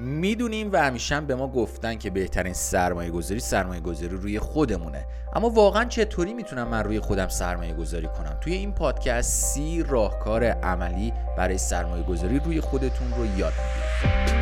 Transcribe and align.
می‌دونیم 0.00 0.72
و 0.72 0.76
همیشه 0.76 1.20
به 1.20 1.34
ما 1.34 1.48
گفتن 1.48 1.94
که 1.94 2.10
بهترین 2.10 2.52
سرمایه 2.52 3.10
گذاری 3.10 3.40
سرمایه 3.40 3.80
گذاری 3.80 4.16
روی 4.16 4.38
خودمونه. 4.38 5.06
اما 5.34 5.50
واقعا 5.50 5.84
چطوری 5.84 6.34
می‌تونم 6.34 6.68
من 6.68 6.84
روی 6.84 7.00
خودم 7.00 7.28
سرمایه 7.28 7.74
گذاری 7.74 8.06
کنم؟ 8.06 8.38
توی 8.40 8.52
این 8.52 8.72
پادکست 8.72 9.44
سی 9.44 9.84
راهکار 9.88 10.44
عملی 10.44 11.12
برای 11.36 11.58
سرمایه 11.58 12.02
گذاری 12.04 12.38
روی 12.38 12.60
خودتون 12.60 13.10
رو 13.16 13.38
یاد 13.38 13.52
می‌گیرم. 13.52 14.39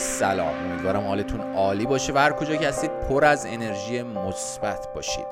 سلام. 0.00 0.54
امیدوارم 0.70 1.06
حالتون 1.06 1.40
عالی 1.40 1.86
باشه 1.86 2.12
و 2.12 2.18
هر 2.18 2.32
کجا 2.32 2.56
که 2.56 2.68
هستید 2.68 2.90
پر 3.00 3.24
از 3.24 3.46
انرژی 3.46 4.02
مثبت 4.02 4.88
باشید. 4.94 5.26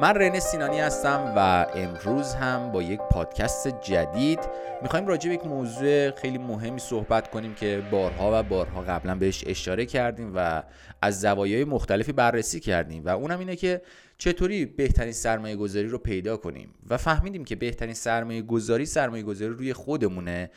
من 0.00 0.14
رنه 0.14 0.40
سینانی 0.40 0.80
هستم 0.80 1.32
و 1.36 1.66
امروز 1.74 2.34
هم 2.34 2.72
با 2.72 2.82
یک 2.82 3.00
پادکست 3.10 3.80
جدید 3.80 4.38
می‌خوایم 4.82 5.06
راجع 5.06 5.28
به 5.28 5.34
یک 5.34 5.46
موضوع 5.46 6.10
خیلی 6.10 6.38
مهمی 6.38 6.80
صحبت 6.80 7.30
کنیم 7.30 7.54
که 7.54 7.82
بارها 7.90 8.40
و 8.40 8.42
بارها 8.42 8.80
قبلا 8.82 9.14
بهش 9.14 9.44
اشاره 9.46 9.86
کردیم 9.86 10.32
و 10.36 10.62
از 11.02 11.20
زوایای 11.20 11.64
مختلفی 11.64 12.12
بررسی 12.12 12.60
کردیم 12.60 13.04
و 13.04 13.08
اونم 13.08 13.38
اینه 13.38 13.56
که 13.56 13.82
چطوری 14.18 14.66
بهترین 14.66 15.12
سرمایه 15.12 15.56
گذاری 15.56 15.88
رو 15.88 15.98
پیدا 15.98 16.36
کنیم 16.36 16.74
و 16.90 16.96
فهمیدیم 16.96 17.44
که 17.44 17.56
بهترین 17.56 17.94
سرمایه 17.94 18.42
گذاری 18.42 18.86
سرمایه 18.86 19.22
گذاری 19.22 19.52
روی 19.52 19.72
خودمونه 19.72 20.50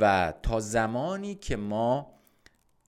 و 0.00 0.32
تا 0.42 0.60
زمانی 0.60 1.34
که 1.34 1.56
ما 1.56 2.17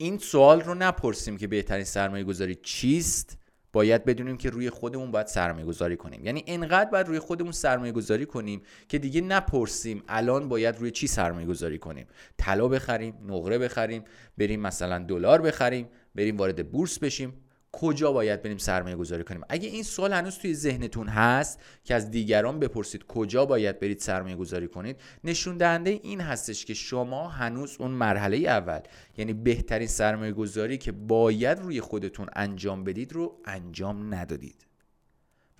این 0.00 0.18
سوال 0.18 0.60
رو 0.60 0.74
نپرسیم 0.74 1.36
که 1.36 1.46
بهترین 1.46 1.84
سرمایه 1.84 2.24
گذاری 2.24 2.54
چیست؟ 2.54 3.38
باید 3.72 4.04
بدونیم 4.04 4.36
که 4.36 4.50
روی 4.50 4.70
خودمون 4.70 5.10
باید 5.10 5.26
سرمایه 5.26 5.66
گذاری 5.66 5.96
کنیم. 5.96 6.24
یعنی 6.24 6.44
انقدر 6.46 6.90
باید 6.90 7.08
روی 7.08 7.18
خودمون 7.18 7.52
سرمایه 7.52 7.92
گذاری 7.92 8.26
کنیم 8.26 8.62
که 8.88 8.98
دیگه 8.98 9.20
نپرسیم 9.20 10.02
الان 10.08 10.48
باید 10.48 10.78
روی 10.78 10.90
چی 10.90 11.06
سرمایه 11.06 11.46
گذاری 11.46 11.78
کنیم. 11.78 12.06
طلا 12.38 12.68
بخریم 12.68 13.14
نقره 13.26 13.58
بخریم 13.58 14.04
بریم 14.38 14.60
مثلا 14.60 14.98
دلار 14.98 15.42
بخریم 15.42 15.88
بریم 16.14 16.36
وارد 16.36 16.70
بورس 16.70 16.98
بشیم. 16.98 17.32
کجا 17.72 18.12
باید 18.12 18.42
بریم 18.42 18.58
سرمایه 18.58 18.96
گذاری 18.96 19.24
کنیم؟ 19.24 19.40
اگه 19.48 19.68
این 19.68 19.82
سوال 19.82 20.12
هنوز 20.12 20.38
توی 20.38 20.54
ذهنتون 20.54 21.08
هست 21.08 21.60
که 21.84 21.94
از 21.94 22.10
دیگران 22.10 22.58
بپرسید 22.58 23.06
کجا 23.06 23.46
باید 23.46 23.80
برید 23.80 23.98
سرمایه 23.98 24.36
گذاری 24.36 24.68
کنید 24.68 24.96
نشون 25.24 25.56
دهنده 25.56 25.90
این 25.90 26.20
هستش 26.20 26.64
که 26.64 26.74
شما 26.74 27.28
هنوز 27.28 27.76
اون 27.78 27.90
مرحله 27.90 28.36
اول 28.36 28.80
یعنی 29.16 29.32
بهترین 29.32 29.88
سرمایه 29.88 30.32
گذاری 30.32 30.78
که 30.78 30.92
باید 30.92 31.58
روی 31.58 31.80
خودتون 31.80 32.26
انجام 32.36 32.84
بدید 32.84 33.12
رو 33.12 33.40
انجام 33.44 34.14
ندادید. 34.14 34.66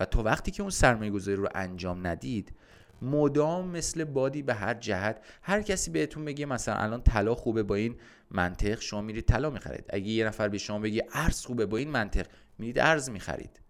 و 0.00 0.04
تا 0.04 0.22
وقتی 0.22 0.50
که 0.50 0.62
اون 0.62 0.70
سرمایه 0.70 1.10
گذاری 1.10 1.36
رو 1.36 1.48
انجام 1.54 2.06
ندید 2.06 2.52
مدام 3.02 3.68
مثل 3.68 4.04
بادی 4.04 4.42
به 4.42 4.54
هر 4.54 4.74
جهت. 4.74 5.20
هر 5.42 5.62
کسی 5.62 5.90
بهتون 5.90 6.24
بگه 6.24 6.46
مثلا 6.46 6.74
الان 6.74 7.02
طلا 7.02 7.34
خوبه 7.34 7.62
با 7.62 7.74
این 7.74 7.96
منطق 8.30 8.80
شما 8.80 9.00
میرید 9.00 9.24
طلا 9.24 9.50
می‌خرید. 9.50 9.84
اگه 9.88 10.08
یه 10.08 10.26
نفر 10.26 10.48
به 10.48 10.58
شما 10.58 10.78
بگه 10.78 11.06
ارز 11.12 11.44
خوبه 11.44 11.66
با 11.66 11.76
این 11.76 11.90
منطق 11.90 12.26
میرید 12.58 12.78
ارز 12.78 13.10
می‌خرید. 13.10 13.60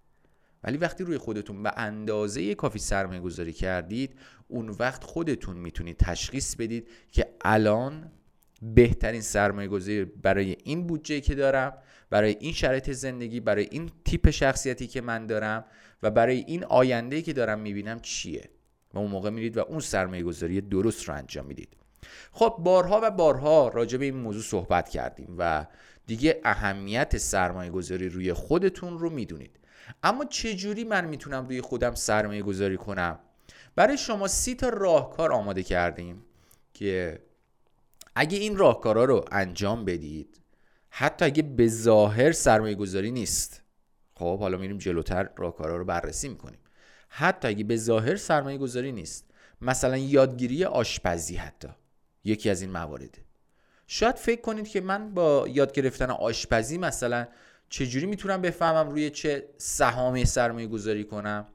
ولی 0.64 0.76
وقتی 0.76 1.04
روی 1.04 1.18
خودتون 1.18 1.62
به 1.62 1.72
اندازه 1.76 2.54
کافی 2.54 2.78
سرمایه 2.78 3.20
گذاری 3.20 3.52
کردید 3.52 4.14
اون 4.48 4.68
وقت 4.68 5.04
خودتون 5.04 5.56
می‌تونید 5.56 5.96
تشخیص 5.96 6.56
بدید 6.56 6.88
که 7.12 7.34
الان 7.44 8.12
بهترین 8.62 9.20
سرمایه 9.20 9.68
گذاری 9.68 10.04
برای 10.04 10.56
این 10.64 10.86
بودجه 10.86 11.20
که 11.20 11.34
دارم 11.34 11.72
برای 12.10 12.36
این 12.40 12.52
شرایط 12.52 12.90
زندگی 12.90 13.40
برای 13.40 13.68
این 13.70 13.90
تیپ 14.04 14.30
شخصیتی 14.30 14.86
که 14.86 15.00
من 15.00 15.26
دارم 15.26 15.64
و 16.02 16.10
برای 16.10 16.38
این 16.38 16.64
آینده 16.64 17.22
که 17.22 17.32
دارم 17.32 17.60
می‌بینم 17.60 18.00
چیه؟ 18.00 18.50
و 18.94 18.98
اون 18.98 19.10
موقع 19.10 19.30
میرید 19.30 19.56
و 19.56 19.60
اون 19.60 19.80
سرمایه 19.80 20.22
گذاری 20.22 20.60
درست 20.60 21.08
رو 21.08 21.14
انجام 21.14 21.46
می‌دید. 21.46 21.76
خب 22.32 22.56
بارها 22.58 23.00
و 23.02 23.10
بارها 23.10 23.68
راجع 23.68 23.98
به 23.98 24.04
این 24.04 24.16
موضوع 24.16 24.42
صحبت 24.42 24.88
کردیم 24.88 25.34
و 25.38 25.66
دیگه 26.06 26.40
اهمیت 26.44 27.16
سرمایه 27.16 27.70
گذاری 27.70 28.08
روی 28.08 28.32
خودتون 28.32 28.98
رو 28.98 29.10
می‌دونید. 29.10 29.58
اما 30.02 30.24
چجوری 30.24 30.84
من 30.84 31.04
می‌تونم 31.04 31.46
روی 31.46 31.60
خودم 31.60 31.94
سرمایه 31.94 32.42
گذاری 32.42 32.76
کنم؟ 32.76 33.18
برای 33.76 33.98
شما 33.98 34.28
سی 34.28 34.54
تا 34.54 34.68
راهکار 34.68 35.32
آماده 35.32 35.62
کردیم 35.62 36.22
که 36.74 37.22
اگه 38.14 38.38
این 38.38 38.56
راهکارا 38.56 39.04
رو 39.04 39.24
انجام 39.32 39.84
بدید 39.84 40.40
حتی 40.90 41.24
اگه 41.24 41.42
به 41.42 41.68
ظاهر 41.68 42.32
سرمایه 42.32 42.74
گذاری 42.74 43.10
نیست 43.10 43.62
خب 44.14 44.38
حالا 44.38 44.58
میریم 44.58 44.78
جلوتر 44.78 45.28
راهکارا 45.36 45.76
رو 45.76 45.84
بررسی 45.84 46.28
می‌کنیم. 46.28 46.58
حتی 47.12 47.48
اگه 47.48 47.64
به 47.64 47.76
ظاهر 47.76 48.16
سرمایه 48.16 48.58
گذاری 48.58 48.92
نیست. 48.92 49.24
مثلا 49.60 49.96
یادگیری 49.96 50.64
آشپزی 50.64 51.36
حتی. 51.36 51.68
یکی 52.24 52.50
از 52.50 52.62
این 52.62 52.70
موارده 52.70 53.18
شاید 53.86 54.16
فکر 54.16 54.40
کنید 54.40 54.68
که 54.68 54.80
من 54.80 55.14
با 55.14 55.48
یاد 55.48 55.72
گرفتن 55.72 56.10
آشپزی 56.10 56.78
مثلا 56.78 57.26
چجوری 57.68 58.06
می‌تونم 58.06 58.42
بفهمم 58.42 58.90
روی 58.90 59.10
چه 59.10 59.48
سهامی 59.56 60.24
سرمایه 60.24 60.66
گذاری 60.66 61.04
کنم؟ 61.04 61.46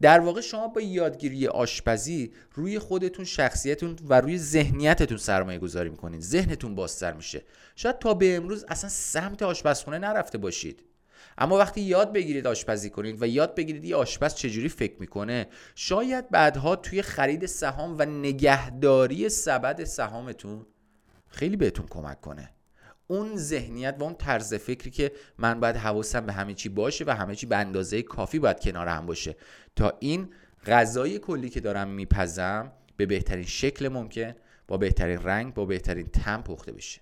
در 0.00 0.20
واقع 0.20 0.40
شما 0.40 0.68
با 0.68 0.80
یادگیری 0.80 1.46
آشپزی 1.46 2.32
روی 2.54 2.78
خودتون 2.78 3.24
شخصیتون 3.24 3.96
و 4.08 4.20
روی 4.20 4.38
ذهنیتتون 4.38 5.16
سرمایه 5.16 5.58
گذاری 5.58 5.90
می‌کنید. 5.90 6.20
ذهنتون 6.20 6.74
بازتر 6.74 7.12
میشه. 7.12 7.42
شاید 7.76 7.98
تا 7.98 8.14
به 8.14 8.36
امروز 8.36 8.64
اصلا 8.68 8.90
سمت 8.90 9.42
آشپزخونه 9.42 9.98
نرفته 9.98 10.38
باشید. 10.38 10.82
اما 11.38 11.58
وقتی 11.58 11.80
یاد 11.80 12.12
بگیرید 12.12 12.46
آشپزی 12.46 12.90
کنید 12.90 13.22
و 13.22 13.26
یاد 13.26 13.54
بگیرید 13.54 13.84
یه 13.84 13.96
آشپز 13.96 14.34
چجوری 14.34 14.68
فکر 14.68 14.94
می‌کنه 15.00 15.48
شاید 15.74 16.30
بعدها 16.30 16.76
توی 16.76 17.02
خرید 17.02 17.46
سهام 17.46 17.96
و 17.98 18.04
نگهداری 18.04 19.28
سبد 19.28 19.84
سهامتون 19.84 20.66
خیلی 21.28 21.56
بهتون 21.56 21.86
کمک 21.86 22.20
کنه. 22.20 22.50
اون 23.06 23.36
ذهنیت 23.36 23.96
و 23.98 24.02
اون 24.02 24.14
طرز 24.14 24.54
فکری 24.54 24.90
که 24.90 25.12
من 25.38 25.60
باید 25.60 25.76
حواسم 25.76 26.26
به 26.26 26.32
همه 26.32 26.54
چی 26.54 26.68
باشه 26.68 27.04
و 27.04 27.10
همه 27.10 27.34
چی 27.34 27.46
به 27.46 27.56
اندازه 27.56 28.02
کافی 28.02 28.38
باید 28.38 28.60
کنار 28.60 28.88
هم 28.88 29.06
باشه. 29.06 29.36
تا 29.76 29.96
این 30.00 30.28
غذای 30.66 31.18
کلی 31.18 31.48
که 31.50 31.60
دارم 31.60 31.88
میپزم 31.88 32.72
به 32.96 33.06
بهترین 33.06 33.44
شکل 33.44 33.88
ممکن 33.88 34.34
با 34.68 34.76
بهترین 34.76 35.22
رنگ 35.22 35.54
با 35.54 35.64
بهترین 35.64 36.06
تم 36.06 36.42
پخته 36.42 36.72
بشه. 36.72 37.00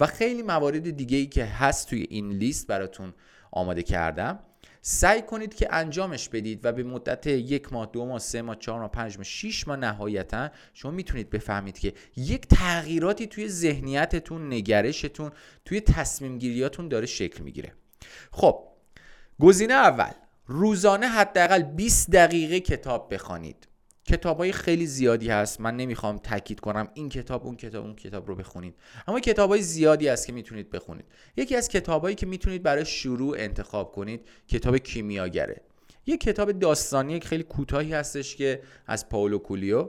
و 0.00 0.06
خیلی 0.06 0.42
موارد 0.42 0.90
دیگه 0.90 1.16
ای 1.16 1.26
که 1.26 1.44
هست 1.44 1.88
توی 1.88 2.06
این 2.10 2.30
لیست 2.32 2.66
براتون 2.66 3.14
آماده 3.52 3.82
کردم. 3.82 4.38
سعی 4.82 5.22
کنید 5.22 5.54
که 5.54 5.74
انجامش 5.74 6.28
بدید 6.28 6.64
و 6.64 6.72
به 6.72 6.82
مدت 6.82 7.26
یک 7.26 7.72
ماه 7.72 7.90
دو 7.92 8.06
ماه 8.06 8.18
سه 8.18 8.42
ماه 8.42 8.56
چهار 8.56 8.80
ماه 8.80 8.90
پنج 8.90 9.16
ماه 9.16 9.24
شیش 9.24 9.68
ماه 9.68 9.76
نهایتا 9.76 10.50
شما 10.74 10.90
می‌تونید 10.90 11.30
بفهمید 11.30 11.78
که 11.78 11.94
یک 12.16 12.46
تغییراتی 12.46 13.26
توی 13.26 13.48
ذهنیتتون 13.48 14.52
نگرشتون 14.52 15.30
توی 15.64 15.80
تصمیم 15.80 16.38
گیریاتون 16.38 16.88
داره 16.88 17.06
شکل 17.06 17.42
می‌گیره. 17.42 17.72
خب 18.32 18.68
گزینه 19.40 19.74
اول. 19.74 20.12
روزانه 20.46 21.06
حداقل 21.06 21.62
20 21.62 22.10
دقیقه 22.10 22.60
کتاب 22.60 23.14
بخوانید. 23.14 23.68
کتاب 24.10 24.38
های 24.38 24.52
خیلی 24.52 24.86
زیادی 24.86 25.28
هست. 25.28 25.60
من 25.60 25.76
نمی‌خوام 25.76 26.18
تاکید 26.18 26.60
کنم 26.60 26.88
این 26.94 27.08
کتاب 27.08 27.46
اون 27.46 27.56
کتاب 27.56 27.84
اون 27.84 27.94
کتاب 27.94 28.28
رو 28.28 28.34
بخونید. 28.34 28.74
اما 29.08 29.20
کتاب 29.20 29.50
های 29.50 29.62
زیادی 29.62 30.08
هست 30.08 30.26
که 30.26 30.32
می‌تونید 30.32 30.70
بخونید. 30.70 31.04
یکی 31.36 31.56
از 31.56 31.68
کتابایی 31.68 32.14
که 32.14 32.26
می‌تونید 32.26 32.62
برای 32.62 32.84
شروع 32.84 33.36
انتخاب 33.38 33.92
کنید 33.92 34.20
کتاب 34.48 34.76
کیمیاگره. 34.76 35.60
یه 36.06 36.16
کتاب 36.16 36.52
داستانی 36.52 37.20
خیلی 37.20 37.42
کوتاهی 37.42 37.92
هستش 37.92 38.36
که 38.36 38.62
از 38.86 39.08
پاولو 39.08 39.38
کولیو. 39.38 39.88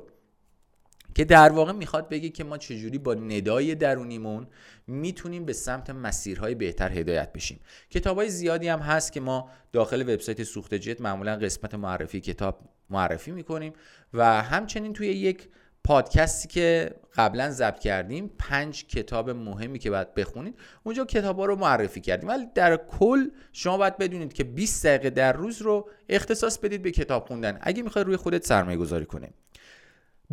که 1.15 1.25
در 1.25 1.51
واقع 1.51 1.71
می‌خواد 1.71 2.09
بگه 2.09 2.29
که 2.29 2.43
ما 2.43 2.57
چجوری 2.57 2.97
با 2.97 3.13
ندای 3.13 3.75
درونیمون 3.75 4.47
می‌تونیم 4.87 5.45
به 5.45 5.53
سمت 5.53 5.89
مسیرهای 5.89 6.55
بهتر 6.55 6.91
هدایت 6.91 7.33
بشیم. 7.33 7.59
کتاب 7.89 8.17
های 8.17 8.29
زیادی 8.29 8.67
هم 8.67 8.79
هست 8.79 9.11
که 9.11 9.19
ما 9.19 9.49
داخل 9.71 10.01
وبسایت 10.01 10.43
سوخت 10.43 10.73
جت 10.73 11.01
معمولا 11.01 11.35
قسمت 11.35 11.75
معرفی 11.75 12.21
کتاب 12.21 12.59
معرفی 12.89 13.31
می‌کنیم 13.31 13.73
و 14.13 14.41
همچنین 14.41 14.93
توی 14.93 15.07
یک 15.07 15.49
پادکستی 15.83 16.47
که 16.47 16.95
قبلا 17.15 17.49
ضبط 17.49 17.79
کردیم 17.79 18.31
پنج 18.39 18.85
کتاب 18.85 19.29
مهمی 19.29 19.79
که 19.79 19.89
باید 19.89 20.13
بخونید 20.13 20.59
اونجا 20.83 21.05
کتاب 21.05 21.39
ها 21.39 21.45
رو 21.45 21.55
معرفی 21.55 22.01
کردیم. 22.01 22.29
ولی 22.29 22.45
در 22.55 22.77
کل 22.77 23.29
شما 23.51 23.77
باید 23.77 23.97
بدونید 23.97 24.33
که 24.33 24.43
20 24.43 24.85
دقیقه 24.85 25.09
در 25.09 25.33
روز 25.33 25.61
رو 25.61 25.89
اختصاص 26.09 26.57
بدید 26.57 26.81
به 26.81 26.91
کتاب 26.91 27.25
خوندن. 27.27 27.59
اگه 27.61 27.83
می‌خوای 27.83 28.05
روی 28.05 28.15
خودت 28.15 28.45
سرمایه 28.45 28.77
گذاری 28.77 29.05
کنیم 29.05 29.33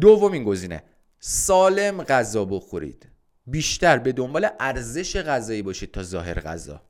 دومین 0.00 0.44
گزینه. 0.44 0.82
سالم 1.20 2.02
غذا 2.02 2.44
بخورید. 2.44 3.08
بیشتر 3.46 3.98
به 3.98 4.12
دنبال 4.12 4.48
ارزش 4.60 5.16
غذایی 5.16 5.62
باشید 5.62 5.90
تا 5.90 6.02
ظاهر 6.02 6.40
غذا. 6.40 6.82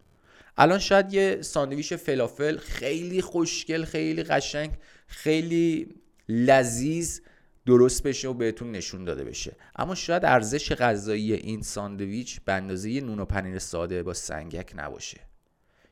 الان 0.57 0.79
شاید 0.79 1.15
یه 1.15 1.39
ساندویچ 1.43 1.95
فلافل 1.95 2.57
خیلی 2.57 3.23
خوشگل 3.23 3.85
خیلی 3.85 4.23
قشنگ 4.23 4.71
خیلی 5.07 5.95
لذیذ 6.29 7.21
درست 7.67 8.03
بشه 8.03 8.29
و 8.29 8.35
بهتون 8.35 8.73
نشون 8.73 9.05
داده 9.05 9.25
بشه. 9.25 9.57
اما 9.77 9.95
شاید 9.95 10.25
ارزش 10.25 10.73
غذایی 10.73 11.33
این 11.33 11.63
ساندویچ 11.63 12.41
به 12.41 12.53
اندازه 12.53 12.91
یه 12.91 13.01
نون 13.01 13.19
و 13.19 13.25
پنیر 13.25 13.59
ساده 13.59 14.03
با 14.03 14.15
سنگک 14.15 14.73
نباشه. 14.77 15.21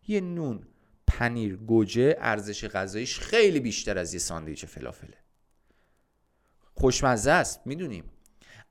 یه 0.09 0.21
نون 0.21 0.63
پنیر 1.07 1.57
گوجه 1.57 2.17
ارزش 2.19 2.65
غذاییش 2.65 3.21
خیلی 3.21 3.61
بیشتر 3.61 3.99
از 3.99 4.15
یه 4.15 4.21
ساندویچ 4.21 4.65
فلافله. 4.65 5.26
خوشمزه 6.77 7.31
است 7.31 7.61
می‌دونیم. 7.65 8.05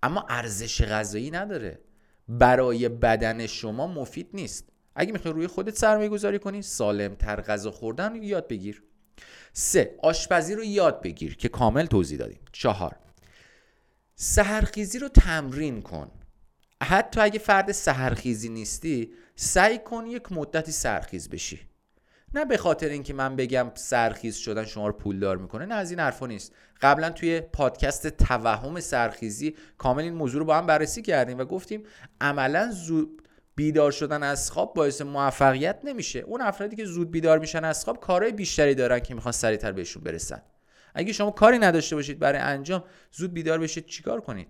اما 0.03 0.25
ارزش 0.29 0.81
غذایی 0.81 1.31
نداره. 1.31 1.79
برای 2.27 2.89
بدن 2.89 3.47
شما 3.47 3.87
مفید 3.87 4.29
نیست. 4.33 4.69
اگه 4.95 5.11
می‌خوای 5.11 5.33
روی 5.33 5.47
خودت 5.47 5.77
سرمایه 5.77 6.09
گذاری 6.09 6.39
کنی 6.39 6.61
سالم 6.61 7.15
تر 7.15 7.41
غذا 7.41 7.71
خوردن 7.71 8.23
یاد 8.23 8.47
بگیر. 8.47 8.83
سه 9.53 9.95
آشپزی 10.03 10.55
رو 10.55 10.63
یاد 10.63 11.01
بگیر 11.01 11.35
که 11.37 11.49
کامل 11.49 11.85
توضیح 11.85 12.19
دادیم. 12.19 12.39
چهار 12.51 12.95
سهرخیزی 14.15 14.99
رو 14.99 15.09
تمرین 15.09 15.81
کن. 15.81 16.11
حتی 16.83 17.21
اگه 17.21 17.39
فرد 17.39 17.71
سهرخیزی 17.71 18.49
نیستی 18.49 19.13
سعی 19.35 19.77
کن 19.77 20.05
یک 20.07 20.31
مدتی 20.31 20.71
سرخیز 20.71 21.29
بشی. 21.29 21.59
نه 22.35 22.45
به 22.45 22.57
خاطر 22.57 22.89
اینکه 22.89 23.13
من 23.13 23.35
بگم 23.35 23.71
سرخیز 23.75 24.35
شدن 24.35 24.65
شما 24.65 24.87
رو 24.87 24.93
پولدار 24.93 25.37
می‌کنه 25.37 25.65
نه 25.65 25.75
از 25.75 25.91
این 25.91 25.99
حرفا 25.99 26.27
نیست. 26.27 26.53
قبلا 26.81 27.09
توی 27.09 27.41
پادکست 27.41 28.07
توهم 28.07 28.79
سرخیزی 28.79 29.55
کامل 29.77 30.03
این 30.03 30.13
موضوع 30.13 30.39
رو 30.39 30.45
با 30.45 30.57
هم 30.57 30.65
بررسی 30.65 31.01
کردیم 31.01 31.37
و 31.37 31.45
گفتیم 31.45 31.83
عملا 32.21 32.71
زود 32.71 33.21
بیدار 33.55 33.91
شدن 33.91 34.23
از 34.23 34.51
خواب 34.51 34.73
باعث 34.73 35.01
موفقیت 35.01 35.79
نمیشه. 35.83 36.19
اون 36.19 36.41
افرادی 36.41 36.75
که 36.75 36.85
زود 36.85 37.11
بیدار 37.11 37.39
میشن 37.39 37.63
از 37.63 37.83
خواب 37.83 37.99
کارهای 37.99 38.31
بیشتری 38.31 38.75
دارن 38.75 38.99
که 38.99 39.13
می‌خوان 39.13 39.31
سریعتر 39.31 39.71
بهشون 39.71 40.03
برسن. 40.03 40.41
اگه 40.95 41.13
شما 41.13 41.31
کاری 41.31 41.59
نداشته 41.59 41.95
باشید 41.95 42.19
برای 42.19 42.41
انجام 42.41 42.83
زود 43.11 43.33
بیدار 43.33 43.59
بشید 43.59 43.85
چیکار 43.85 44.21
کنید؟ 44.21 44.47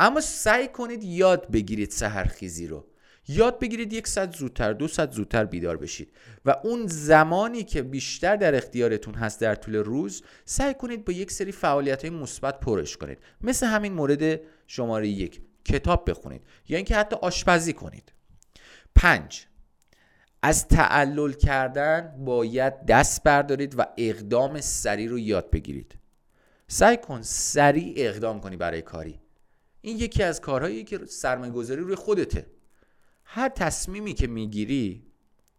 اما 0.00 0.20
سعی 0.20 0.68
کنید 0.68 1.04
یاد 1.04 1.50
بگیرید 1.50 1.90
سحرخیزی 1.90 2.66
رو. 2.66 2.86
یاد 3.28 3.58
بگیرید 3.58 3.92
یک 3.92 4.08
ساعت 4.08 4.36
زودتر 4.36 4.72
دو 4.72 4.88
ساعت 4.88 5.12
زودتر 5.12 5.44
بیدار 5.44 5.76
بشید. 5.76 6.12
و 6.44 6.56
اون 6.64 6.86
زمانی 6.86 7.64
که 7.64 7.82
بیشتر 7.82 8.36
در 8.36 8.54
اختیارتون 8.54 9.14
هست 9.14 9.40
در 9.40 9.54
طول 9.54 9.76
روز 9.76 10.22
سعی 10.44 10.74
کنید 10.74 11.04
با 11.04 11.12
یک 11.12 11.32
سری 11.32 11.52
فعالیت 11.52 12.04
های 12.04 12.10
مثبت 12.10 12.60
پرش 12.60 12.96
کنید. 12.96 13.18
مثل 13.40 13.66
همین 13.66 13.92
مورد 13.92 14.40
شماره 14.66 15.08
یک 15.08 15.40
کتاب 15.64 16.10
بخونید. 16.10 16.42
یا 16.68 16.76
اینکه 16.76 16.96
حتی 16.96 17.16
آشپزی 17.16 17.72
کنید. 17.72 18.12
پنج 18.94 19.46
از 20.42 20.68
تعلل 20.68 21.32
کردن 21.32 22.14
باید 22.24 22.86
دست 22.86 23.22
بردارید 23.22 23.78
و 23.78 23.84
اقدام 23.96 24.60
سریع 24.60 25.08
رو 25.08 25.18
یاد 25.18 25.50
بگیرید. 25.50 25.98
سعی 26.68 26.96
کن 26.96 27.22
سریع 27.22 27.94
اقدام 27.96 28.40
کنی 28.40 28.56
برای 28.56 28.82
کاری. 28.82 29.20
این 29.80 29.98
یکی 29.98 30.22
از 30.22 30.40
کارهایی 30.40 30.84
که 30.84 31.00
سرمایه 31.06 31.52
گذاری 31.52 31.80
روی 31.80 31.94
خودته. 31.94 32.46
هر 33.30 33.48
تصمیمی 33.48 34.14
که 34.14 34.26
می‌گیری 34.26 35.02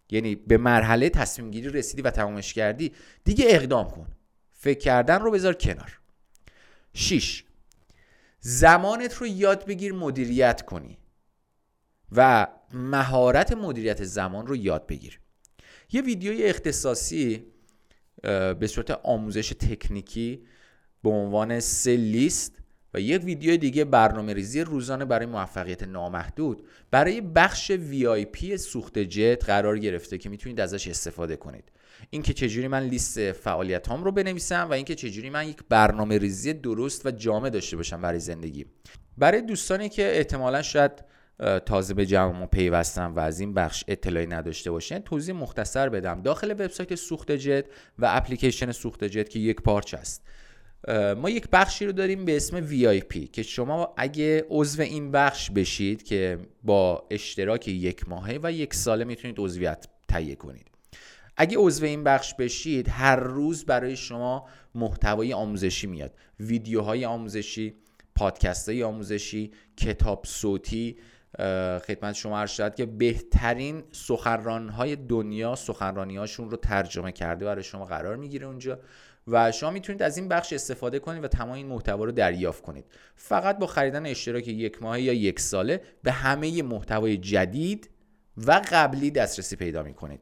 یعنی 0.10 0.36
به 0.36 0.58
مرحله 0.58 1.10
تصمیم 1.10 1.52
گیری 1.52 1.70
رسیدی 1.70 2.02
و 2.02 2.12
تمامش 2.12 2.54
کردی 2.54 2.92
دیگه 3.24 3.46
اقدام 3.48 3.90
کن. 3.90 4.08
فکر 4.54 4.80
کردن 4.80 5.22
رو 5.22 5.32
بذار 5.32 5.54
کنار. 5.54 6.00
6 6.94 7.44
زمانت 8.40 9.14
رو 9.14 9.28
یاد 9.28 9.66
بگیر 9.66 9.94
مدیریت 9.94 10.62
کنی 10.62 10.98
و 12.12 12.48
مهارت 12.74 13.52
مدیریت 13.52 14.04
زمان 14.04 14.48
رو 14.48 14.56
یاد 14.56 14.88
بگیر. 14.88 15.20
یه 15.92 16.02
ویدیوی 16.02 16.44
اختصاصی 16.44 17.44
به 18.60 18.68
صورت 18.68 18.92
آموزش 18.92 19.50
تکنیکی 19.50 20.46
به 21.04 21.10
عنوان 21.10 21.60
سه 21.60 21.96
لیست 21.96 22.59
و 22.94 23.00
یک 23.00 23.24
ویدیو 23.24 23.58
دیگه 23.58 23.86
برنامه 23.86 24.34
ریزی 24.34 24.62
روزانه 24.62 25.06
برای 25.06 25.26
موفقیت 25.26 25.84
نامحدود. 25.84 26.64
برای 26.92 27.22
بخش 27.22 27.72
VIP 27.72 28.56
سوخت 28.56 29.00
جت 29.00 29.44
قرار 29.46 29.80
گرفته 29.80 30.18
که 30.18 30.30
می‌تونید 30.30 30.60
ازش 30.60 30.88
استفاده 30.88 31.36
کنید. 31.36 31.72
اینکه 32.10 32.34
چجوری 32.34 32.68
من 32.68 32.84
لیست 32.84 33.32
فعالیت 33.32 33.90
هم 33.90 34.04
رو 34.04 34.12
بنویسم 34.12 34.68
و 34.70 34.74
اینکه 34.74 34.96
چجوری 34.96 35.30
من 35.30 35.48
یک 35.48 35.58
برنامه 35.70 36.18
ریزی 36.18 36.54
درست 36.54 37.06
و 37.06 37.12
جامع 37.12 37.50
داشته 37.50 37.78
باشم 37.78 38.02
برای 38.02 38.20
زندگی. 38.20 38.66
برای 39.18 39.42
دوستانی 39.42 39.90
که 39.90 40.18
احتمالا 40.18 40.62
شاید 40.62 40.92
تازه 41.66 41.94
به 41.94 42.06
جمع 42.06 42.46
پیوستن 42.46 43.06
و 43.06 43.20
از 43.20 43.40
این 43.40 43.54
بخش 43.54 43.84
اطلاعی 43.88 44.28
نداشته 44.28 44.72
باشن 44.72 45.00
توضیح 45.00 45.36
مختصر 45.36 45.90
بدم. 45.90 46.22
داخل 46.22 46.52
وبسایت 46.52 46.96
سوخت 46.96 47.32
جت 47.32 47.66
و 48.00 48.06
اپلیکیشن 48.10 48.72
سوخت 48.72 49.04
جت 49.04 49.30
که 49.30 49.40
یک 49.40 49.62
پارچ 49.62 49.94
است. 49.94 50.24
ما 51.18 51.30
یک 51.30 51.48
بخشی 51.52 51.86
رو 51.86 51.92
داریم 51.92 52.26
به 52.26 52.36
اسم 52.36 52.68
VIP 52.68 53.30
که 53.32 53.44
شما 53.44 53.94
اگه 53.98 54.46
عضو 54.50 54.82
این 54.82 55.12
بخش 55.12 55.52
بشید 55.52 56.04
که 56.04 56.40
با 56.64 57.08
اشتراک 57.12 57.68
یک 57.68 58.10
ماهه 58.10 58.40
و 58.44 58.52
یک 58.52 58.74
ساله 58.74 59.04
می‌تونید 59.06 59.40
عضویت 59.40 59.88
تهیه 60.08 60.36
کنید. 60.36 60.68
اگه 61.38 61.58
عضو 61.58 61.86
این 61.86 62.04
بخش 62.04 62.34
بشید 62.34 62.90
هر 62.90 63.16
روز 63.16 63.66
برای 63.66 63.96
شما 63.96 64.48
محتوای 64.76 65.34
آموزشی 65.34 65.88
میاد. 65.88 66.14
ویدیوهای 66.40 67.06
آموزشی 67.06 67.74
پادکست 68.16 68.70
های 68.70 68.84
آموزشی 68.84 69.52
کتاب 69.78 70.26
صوتی. 70.26 70.98
خدمت 71.88 72.14
شما 72.14 72.40
عرض 72.40 72.52
شد 72.52 72.76
که 72.76 72.86
بهترین 72.86 73.84
سخنران 73.92 74.70
های 74.70 74.96
دنیا 74.96 75.56
سخنرانی 75.56 76.18
هاشون 76.18 76.50
رو 76.50 76.58
ترجمه 76.58 77.12
کرده 77.12 77.46
برای 77.46 77.64
شما 77.64 77.86
قرار 77.86 78.16
می‌گیره 78.16 78.48
اونجا. 78.48 78.80
و 79.32 79.52
شما 79.52 79.72
می‌تونید 79.72 80.04
از 80.04 80.18
این 80.18 80.28
بخش 80.28 80.54
استفاده 80.54 81.00
کنید 81.00 81.24
و 81.24 81.28
تمام 81.28 81.52
این 81.52 81.68
محتوا 81.68 82.04
رو 82.04 82.12
دریافت 82.12 82.64
کنید. 82.64 82.86
فقط 83.16 83.58
با 83.58 83.68
خریدن 83.68 84.06
اشتراک 84.06 84.48
یک 84.48 84.84
ماهه 84.84 85.02
یا 85.02 85.14
یک 85.14 85.40
ساله 85.40 85.82
به 86.04 86.12
همه 86.12 86.62
محتوای 86.64 87.18
جدید 87.18 87.90
و 88.38 88.62
قبلی 88.72 89.12
دسترسی 89.12 89.56
پیدا 89.56 89.84
می‌کنید 89.84 90.20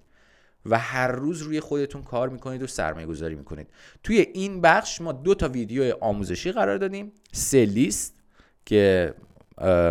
و 0.65 0.79
هر 0.79 1.07
روز 1.07 1.41
روی 1.41 1.59
خودتون 1.59 2.03
کار 2.03 2.29
می‌کنید 2.29 2.63
و 2.63 2.67
سرمایه 2.67 3.07
گذاری 3.07 3.35
می‌کنید. 3.35 3.69
توی 4.03 4.19
این 4.33 4.61
بخش 4.61 5.01
ما 5.01 5.11
دو 5.11 5.35
تا 5.35 5.47
ویدیو 5.47 5.95
آموزشی 6.01 6.51
قرار 6.51 6.77
دادیم. 6.77 7.11
سه 7.31 7.65
لیست 7.65 8.15
که 8.65 9.13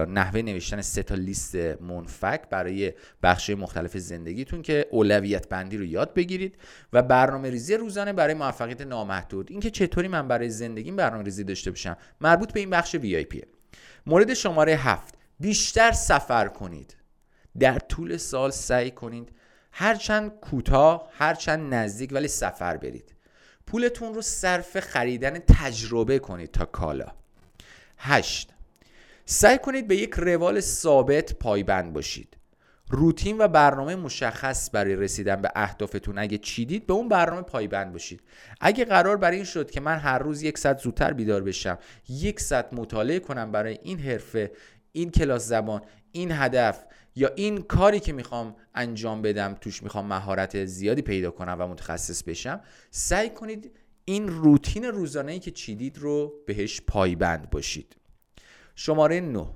نحوه 0.08 0.42
نوشتن 0.42 0.80
سه 0.80 1.02
تا 1.02 1.14
لیست 1.14 1.56
منفک 1.56 2.40
برای 2.50 2.92
بخش 3.22 3.50
مختلف 3.50 3.96
زندگیتون 3.96 4.62
که 4.62 4.86
اولویت 4.90 5.48
بندی 5.48 5.76
رو 5.76 5.84
یاد 5.84 6.14
بگیرید 6.14 6.58
و 6.92 7.02
برنامه 7.02 7.50
ریزی 7.50 7.74
روزانه 7.74 8.12
برای 8.12 8.34
موفقیت 8.34 8.80
نامحدود. 8.80 9.50
اینکه 9.50 9.70
چطوری 9.70 10.08
من 10.08 10.28
برای 10.28 10.50
زندگیم 10.50 10.96
برنامه 10.96 11.24
ریزی 11.24 11.44
داشته 11.44 11.70
باشم. 11.70 11.96
مربوط 12.20 12.52
به 12.52 12.60
این 12.60 12.70
بخش 12.70 12.94
وی 12.94 13.26
مورد 14.06 14.34
شماره 14.34 14.72
هفت. 14.72 15.14
بیشتر 15.40 15.92
سفر 15.92 16.48
کنید. 16.48 16.96
در 17.58 17.78
طول 17.78 18.16
سال 18.16 18.50
سعی 18.50 18.90
کنید 18.90 19.32
هرچند 19.72 20.30
کوتاه 20.40 21.10
هرچند 21.12 21.74
نزدیک 21.74 22.10
ولی 22.12 22.28
سفر 22.28 22.76
برید. 22.76 23.14
پولتون 23.66 24.14
رو 24.14 24.22
صرف 24.22 24.80
خریدن 24.80 25.38
تجربه 25.38 26.18
کنید 26.18 26.50
تا 26.50 26.64
کالا. 26.64 27.06
هشت. 27.98 28.55
سعی 29.28 29.58
کنید 29.58 29.88
به 29.88 29.96
یک 29.96 30.14
روال 30.14 30.60
ثابت 30.60 31.34
پایبند 31.34 31.92
باشید. 31.92 32.36
روتین 32.90 33.38
و 33.38 33.48
برنامه 33.48 33.96
مشخص 33.96 34.70
برای 34.72 34.96
رسیدن 34.96 35.42
به 35.42 35.52
اهدافتون. 35.54 36.18
اگه 36.18 36.38
چیدید 36.38 36.86
به 36.86 36.92
اون 36.92 37.08
برنامه 37.08 37.42
پایبند 37.42 37.92
باشید. 37.92 38.20
اگه 38.60 38.84
قرار 38.84 39.16
برای 39.16 39.36
این 39.36 39.44
شد 39.44 39.70
که 39.70 39.80
من 39.80 39.98
هر 39.98 40.18
روز 40.18 40.42
یک 40.42 40.58
ساعت 40.58 40.78
زودتر 40.78 41.12
بیدار 41.12 41.42
بشم 41.42 41.78
یک 42.08 42.40
ساعت 42.40 42.72
مطالعه 42.72 43.18
کنم 43.18 43.52
برای 43.52 43.78
این 43.82 43.98
حرفه 43.98 44.52
این 44.92 45.10
کلاس 45.10 45.48
زبان 45.48 45.82
این 46.12 46.32
هدف 46.32 46.84
یا 47.14 47.30
این 47.36 47.62
کاری 47.62 48.00
که 48.00 48.12
می‌خوام 48.12 48.56
انجام 48.74 49.22
بدم 49.22 49.54
توش 49.60 49.82
می‌خوام 49.82 50.06
مهارت 50.06 50.64
زیادی 50.64 51.02
پیدا 51.02 51.30
کنم 51.30 51.56
و 51.58 51.66
متخصص 51.66 52.22
بشم 52.22 52.60
سعی 52.90 53.30
کنید 53.30 53.70
این 54.04 54.28
روتین 54.28 54.84
روزانه 54.84 55.32
ای 55.32 55.38
که 55.38 55.50
چیدید 55.50 55.98
رو 55.98 56.32
بهش 56.46 56.80
پایبند 56.80 57.50
باشید. 57.50 57.96
شماره 58.78 59.20
9 59.20 59.46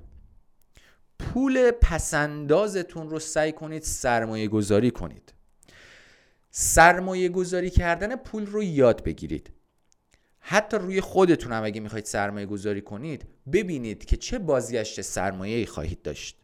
پول 1.19 1.71
پسندازتون 1.71 3.09
رو 3.09 3.19
سعی 3.19 3.51
کنید 3.51 3.83
سرمایه 3.83 4.47
گذاری 4.47 4.91
کنید. 4.91 5.33
سرمایه 6.51 7.29
گذاری 7.29 7.69
کردن 7.69 8.15
پول 8.15 8.45
رو 8.45 8.63
یاد 8.63 9.03
بگیرید. 9.03 9.51
حتی 10.39 10.77
روی 10.77 11.01
خودتون 11.01 11.51
هم 11.51 11.63
اگه 11.63 11.81
می‌خواید 11.81 12.05
سرمایه 12.05 12.45
گذاری 12.45 12.81
کنید 12.81 13.27
ببینید 13.53 14.05
که 14.05 14.17
چه 14.17 14.39
بازگشت 14.39 15.01
سرمایه 15.01 15.57
ای 15.57 15.65
خواهید 15.65 16.01
داشت. 16.01 16.37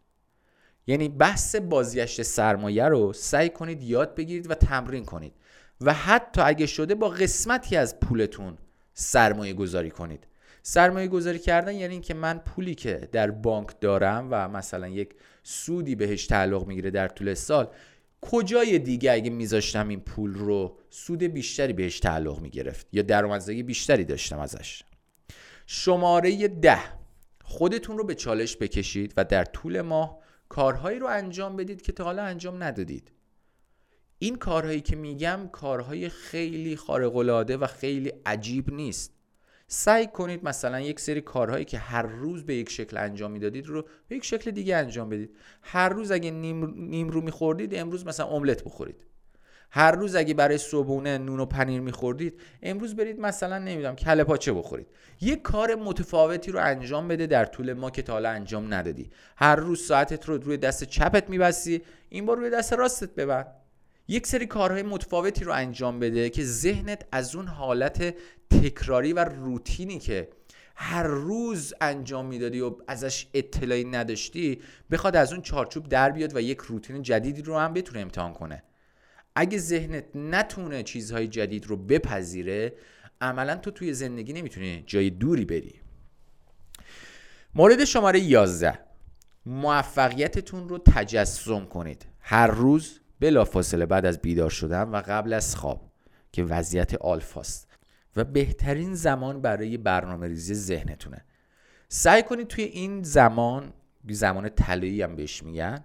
یعنی 0.88 1.10
بحث 1.10 1.56
بازگشت 1.56 2.22
سرمایه 2.22 2.86
رو 2.86 3.14
سعی 3.14 3.50
کنید 3.50 3.84
یاد 3.84 4.16
بگیرید 4.16 4.50
و 4.50 4.54
تمرین 4.54 5.06
کنید. 5.06 5.34
و 5.82 5.94
حتی 5.94 6.42
اگه 6.42 6.66
شده 6.66 6.96
با 6.96 7.10
قسمتی 7.10 7.76
از 7.76 8.00
پولتون 8.00 8.58
سرمایه 8.94 9.54
گذاری 9.54 9.92
کنید. 9.92 10.27
سرمایه 10.70 11.08
گذاری 11.08 11.40
کردن 11.40 11.76
یعنی 11.76 11.94
اینکه 11.94 12.14
من 12.14 12.38
پولی 12.38 12.76
که 12.76 13.10
در 13.12 13.32
بانک 13.32 13.80
دارم 13.82 14.28
و 14.32 14.48
مثلا 14.48 14.88
یک 14.88 15.16
سودی 15.44 15.96
بهش 15.96 16.28
تعلق 16.28 16.68
می‌گیره 16.68 16.92
در 16.92 17.08
طول 17.08 17.34
سال 17.34 17.68
کجای 18.22 18.80
دیگه 18.80 19.12
اگه 19.12 19.30
میذاشتم 19.30 19.88
این 19.88 20.00
پول 20.00 20.34
رو 20.34 20.78
سود 20.90 21.24
بیشتری 21.24 21.74
بهش 21.74 22.00
تعلق 22.00 22.40
می‌گرفت 22.40 22.88
یا 22.94 23.02
درآمدزایی 23.02 23.64
بیشتری 23.64 24.06
داشتم 24.06 24.40
ازش؟ 24.40 24.84
شماره 25.66 26.48
ده 26.48 26.80
خودتون 27.44 27.98
رو 27.98 28.04
به 28.04 28.16
چالش 28.16 28.58
بکشید 28.58 29.14
و 29.18 29.26
در 29.26 29.46
طول 29.46 29.82
ماه 29.82 30.20
کارهایی 30.50 31.00
رو 31.00 31.08
انجام 31.08 31.56
بدید 31.56 31.82
که 31.82 31.92
تا 31.92 32.04
حالا 32.04 32.24
انجام 32.24 32.64
ندادید. 32.64 33.12
این 34.20 34.36
کارهایی 34.36 34.82
که 34.82 34.96
میگم 34.96 35.50
کارهای 35.52 36.10
خیلی 36.10 36.76
خارق‌العاده 36.76 37.58
و 37.58 37.68
خیلی 37.68 38.14
عجیب 38.26 38.74
نیست. 38.74 39.17
سعی 39.70 40.08
کنید 40.08 40.44
مثلا 40.44 40.80
یک 40.80 41.00
سری 41.00 41.22
کارهایی 41.22 41.66
که 41.66 41.78
هر 41.78 42.02
روز 42.02 42.46
به 42.46 42.56
یک 42.56 42.70
شکل 42.70 42.98
انجام 42.98 43.32
می‌دادید 43.32 43.68
رو 43.68 43.88
به 44.08 44.16
یک 44.16 44.26
شکل 44.26 44.52
دیگه 44.52 44.76
انجام 44.76 45.10
بدید. 45.10 45.36
هر 45.62 45.90
روز 45.90 46.12
اگه 46.12 46.32
نیم, 46.32 46.74
نیم 46.76 47.10
رو 47.10 47.22
میخوردید 47.22 47.76
امروز 47.76 48.06
مثلا 48.06 48.26
املت 48.28 48.64
بخورید. 48.64 48.96
هر 49.72 49.92
روز 49.92 50.16
اگه 50.16 50.34
برای 50.34 50.58
صبحونه 50.58 51.18
نون 51.18 51.40
و 51.40 51.46
پنیر 51.46 51.82
میخوردید 51.82 52.42
امروز 52.64 52.96
برید 52.96 53.20
مثلا 53.20 53.60
نمی‌دونم 53.60 53.96
کله 53.96 54.24
پاچه 54.24 54.54
بخورید. 54.54 54.88
یک 55.22 55.42
کار 55.42 55.76
متفاوتی 55.76 56.52
رو 56.52 56.60
انجام 56.60 57.08
بده 57.08 57.28
در 57.28 57.46
طول 57.46 57.74
ما 57.74 57.90
که 57.90 58.02
تا 58.02 58.14
حالا 58.14 58.30
انجام 58.30 58.74
ندادی. 58.74 59.10
هر 59.38 59.56
روز 59.56 59.88
ساعتت 59.88 60.26
رو 60.26 60.38
روی 60.38 60.58
دست 60.58 60.84
چپت 60.84 61.30
میبستی 61.30 61.82
این 62.10 62.26
بار 62.26 62.38
روی 62.38 62.50
دست 62.50 62.74
راستت 62.74 63.16
ببند. 63.16 63.48
یک 64.08 64.28
سری 64.28 64.46
کارهای 64.46 64.84
متفاوتی 64.84 65.46
رو 65.46 65.52
انجام 65.54 66.00
بده 66.00 66.30
که 66.30 66.44
ذهنت 66.44 67.06
از 67.12 67.36
اون 67.36 67.48
حالت 67.48 68.16
تکراری 68.50 69.14
و 69.14 69.20
روتینی 69.20 70.00
که 70.00 70.30
هر 70.76 71.04
روز 71.04 71.74
انجام 71.82 72.26
می‌دادی 72.26 72.62
و 72.62 72.76
ازش 72.88 73.28
اطلاعی 73.34 73.84
نداشتی 73.84 74.62
بخواد 74.92 75.16
از 75.16 75.34
اون 75.34 75.42
چارچوب 75.42 75.90
در 75.90 76.12
بیاد 76.12 76.36
و 76.36 76.42
یک 76.42 76.58
روتین 76.58 77.02
جدیدی 77.02 77.42
رو 77.42 77.58
هم 77.58 77.74
بتونه 77.74 78.00
امتحان 78.00 78.34
کنه. 78.34 78.64
اگه 79.36 79.58
ذهنت 79.58 80.16
نتونه 80.16 80.84
چیزهای 80.84 81.28
جدید 81.28 81.68
رو 81.68 81.78
بپذیره 81.78 82.74
عملا 83.22 83.56
تو 83.56 83.72
توی 83.72 83.94
زندگی 83.94 84.34
نمی‌تونی 84.34 84.84
جای 84.86 85.10
دوری 85.10 85.46
بری. 85.46 85.76
مورد 87.56 87.86
شماره 87.86 88.20
11 88.20 88.80
موفقیتتون 89.46 90.70
رو 90.70 90.78
تجسم 90.78 91.66
کنید. 91.66 92.06
هر 92.20 92.48
روز 92.48 93.00
بلافاصله 93.20 93.86
بعد 93.86 94.06
از 94.06 94.22
بیدار 94.22 94.50
شدن 94.50 94.84
و 94.84 95.02
قبل 95.08 95.34
از 95.34 95.56
خواب 95.56 95.92
که 96.32 96.44
وضعیت 96.44 96.94
آلفاست 96.94 97.68
و 98.16 98.24
بهترین 98.24 98.96
زمان 98.96 99.42
برای 99.42 99.78
برنامه 99.78 100.28
ریزی 100.28 100.56
ذهنتونه. 100.56 101.26
سعی 101.90 102.24
کنید 102.24 102.48
توی 102.48 102.64
این 102.64 103.04
زمان 103.04 103.74
زمان 104.10 104.50
طلایی 104.50 105.02
هم 105.02 105.16
بهش 105.16 105.44
میگن 105.44 105.84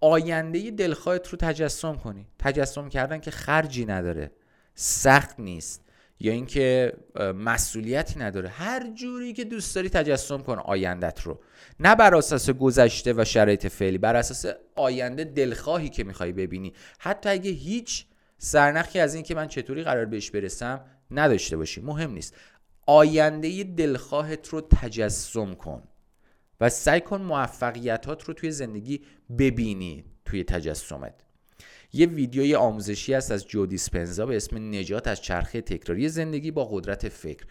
آینده 0.00 0.70
دلخواهت 0.70 1.28
رو 1.28 1.38
تجسم 1.38 1.96
کنی. 1.96 2.26
تجسم 2.38 2.88
کردن 2.88 3.18
که 3.18 3.30
خرجی 3.30 3.86
نداره. 3.86 4.30
سخت 4.74 5.40
نیست. 5.40 5.89
یا 6.20 6.32
اینکه 6.32 6.92
مسئولیتی 7.34 8.18
نداره. 8.18 8.48
هر 8.48 8.90
جوری 8.94 9.32
که 9.32 9.44
دوست 9.44 9.74
داری 9.74 9.88
تجسم 9.88 10.38
کن 10.38 10.58
آیندت 10.58 11.22
رو. 11.22 11.40
نه 11.80 11.94
بر 11.94 12.14
اساس 12.14 12.50
گذشته 12.50 13.12
و 13.12 13.24
شرایط 13.24 13.66
فعلی 13.66 13.98
بر 13.98 14.16
اساس 14.16 14.46
آینده 14.76 15.24
دلخواهی 15.24 15.88
که 15.88 16.04
می‌خوای 16.04 16.32
ببینی. 16.32 16.72
حتی 16.98 17.28
اگه 17.28 17.50
هیچ 17.50 18.06
سرنخی 18.38 19.00
از 19.00 19.14
این 19.14 19.24
که 19.24 19.34
من 19.34 19.48
چطوری 19.48 19.82
قرار 19.82 20.04
بهش 20.04 20.30
برسم 20.30 20.80
نداشته 21.10 21.56
باشی. 21.56 21.80
مهم 21.80 22.10
نیست. 22.12 22.34
آینده 22.86 23.64
دلخواهت 23.64 24.48
رو 24.48 24.60
تجسم 24.60 25.54
کن 25.54 25.82
و 26.60 26.68
سعی 26.68 27.00
کن 27.00 27.22
موفقیتات 27.22 28.24
رو 28.24 28.34
توی 28.34 28.50
زندگی 28.50 29.00
ببینی 29.38 30.04
توی 30.24 30.44
تجسمت. 30.44 31.14
یه 31.92 32.06
ویدیوی 32.06 32.54
آموزشی 32.54 33.14
است 33.14 33.32
از 33.32 33.46
جو 33.46 33.66
دیسپنزا 33.66 34.26
به 34.26 34.36
اسم 34.36 34.56
نجات 34.74 35.08
از 35.08 35.20
چرخه 35.20 35.60
تکراری 35.60 36.08
زندگی 36.08 36.50
با 36.50 36.64
قدرت 36.64 37.08
فکر 37.08 37.44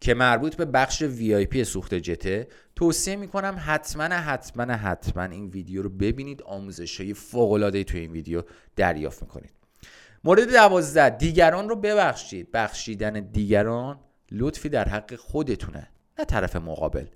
که 0.00 0.14
مربوط 0.14 0.56
به 0.56 0.64
بخش 0.64 1.02
پی 1.02 1.64
سوخت 1.64 1.94
جته. 1.94 2.48
توصیه 2.76 3.16
می‌کنم 3.16 3.56
حتما 3.66 4.04
حتما 4.04 4.72
حتما 4.72 5.22
این 5.22 5.46
ویدیو 5.46 5.82
رو 5.82 5.88
ببینید. 5.88 6.42
آموزش 6.42 7.00
های 7.00 7.14
فوق 7.14 7.52
العاده 7.52 7.84
توی 7.84 8.00
این 8.00 8.12
ویدیو 8.12 8.42
دریافت 8.76 9.22
می‌کنید. 9.22 9.50
مورد 10.24 10.50
دوازده 10.50 11.16
دیگران 11.16 11.68
رو 11.68 11.76
ببخشید. 11.76 12.50
بخشیدن 12.52 13.20
دیگران 13.20 14.00
لطفی 14.32 14.68
در 14.68 14.88
حق 14.88 15.14
خودتونه 15.14 15.88
نه 16.18 16.24
طرف 16.24 16.56
مقابل. 16.56 17.06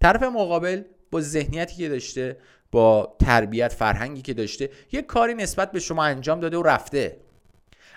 طرف 0.00 0.22
مقابل 0.22 0.82
با 1.10 1.20
ذهنیتی 1.20 1.76
که 1.76 1.88
داشته 1.88 2.36
با 2.72 3.16
تربیت 3.20 3.72
فرهنگی 3.72 4.22
که 4.22 4.34
داشته 4.34 4.70
یک 4.92 5.06
کاری 5.06 5.34
نسبت 5.34 5.72
به 5.72 5.80
شما 5.80 6.04
انجام 6.04 6.40
داده 6.40 6.56
و 6.56 6.62
رفته. 6.62 7.20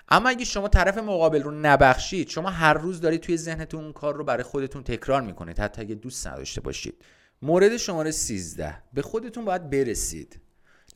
اما 0.08 0.28
اگه 0.28 0.44
شما 0.44 0.68
طرف 0.68 0.98
مقابل 0.98 1.42
رو 1.42 1.50
نبخشید 1.50 2.28
شما 2.28 2.50
هر 2.50 2.74
روز 2.74 3.00
دارید 3.00 3.20
توی 3.20 3.36
ذهنتون 3.36 3.84
اون 3.84 3.92
کار 3.92 4.14
رو 4.14 4.24
برای 4.24 4.42
خودتون 4.42 4.82
تکرار 4.82 5.22
می‌کنید. 5.22 5.58
حتی 5.58 5.80
اگه 5.80 5.94
دوست 5.94 6.26
نداشته 6.26 6.60
باشید. 6.60 7.04
مورد 7.42 7.76
شماره 7.76 8.10
13 8.10 8.82
به 8.92 9.02
خودتون 9.02 9.44
باید 9.44 9.70
برسید. 9.70 10.40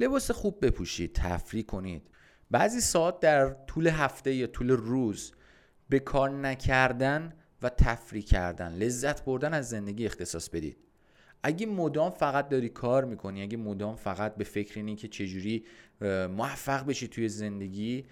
لباس 0.00 0.30
خوب 0.30 0.66
بپوشید 0.66 1.12
تفریح 1.14 1.64
کنید. 1.64 2.10
بعضی 2.50 2.80
ساعت 2.80 3.20
در 3.20 3.48
طول 3.66 3.86
هفته 3.86 4.34
یا 4.34 4.46
طول 4.46 4.70
روز 4.70 5.32
به 5.88 5.98
کار 5.98 6.30
نکردن 6.30 7.32
و 7.62 7.68
تفریح 7.68 8.24
کردن. 8.24 8.72
لذت 8.72 9.24
بردن 9.24 9.54
از 9.54 9.68
زندگی 9.68 10.06
اختصاص 10.06 10.48
بدید. 10.48 10.89
اگه 11.42 11.66
مدام 11.66 12.10
فقط 12.10 12.48
داری 12.48 12.68
کار 12.68 13.04
می‌کنی 13.04 13.42
اگه 13.42 13.56
مدام 13.56 13.96
فقط 13.96 14.34
به 14.34 14.44
فکر 14.44 14.72
اینی 14.76 14.96
که 14.96 15.08
چجوری 15.08 15.64
موفق 16.36 16.86
بشی 16.86 17.08
توی 17.08 17.28
زندگی 17.28 18.04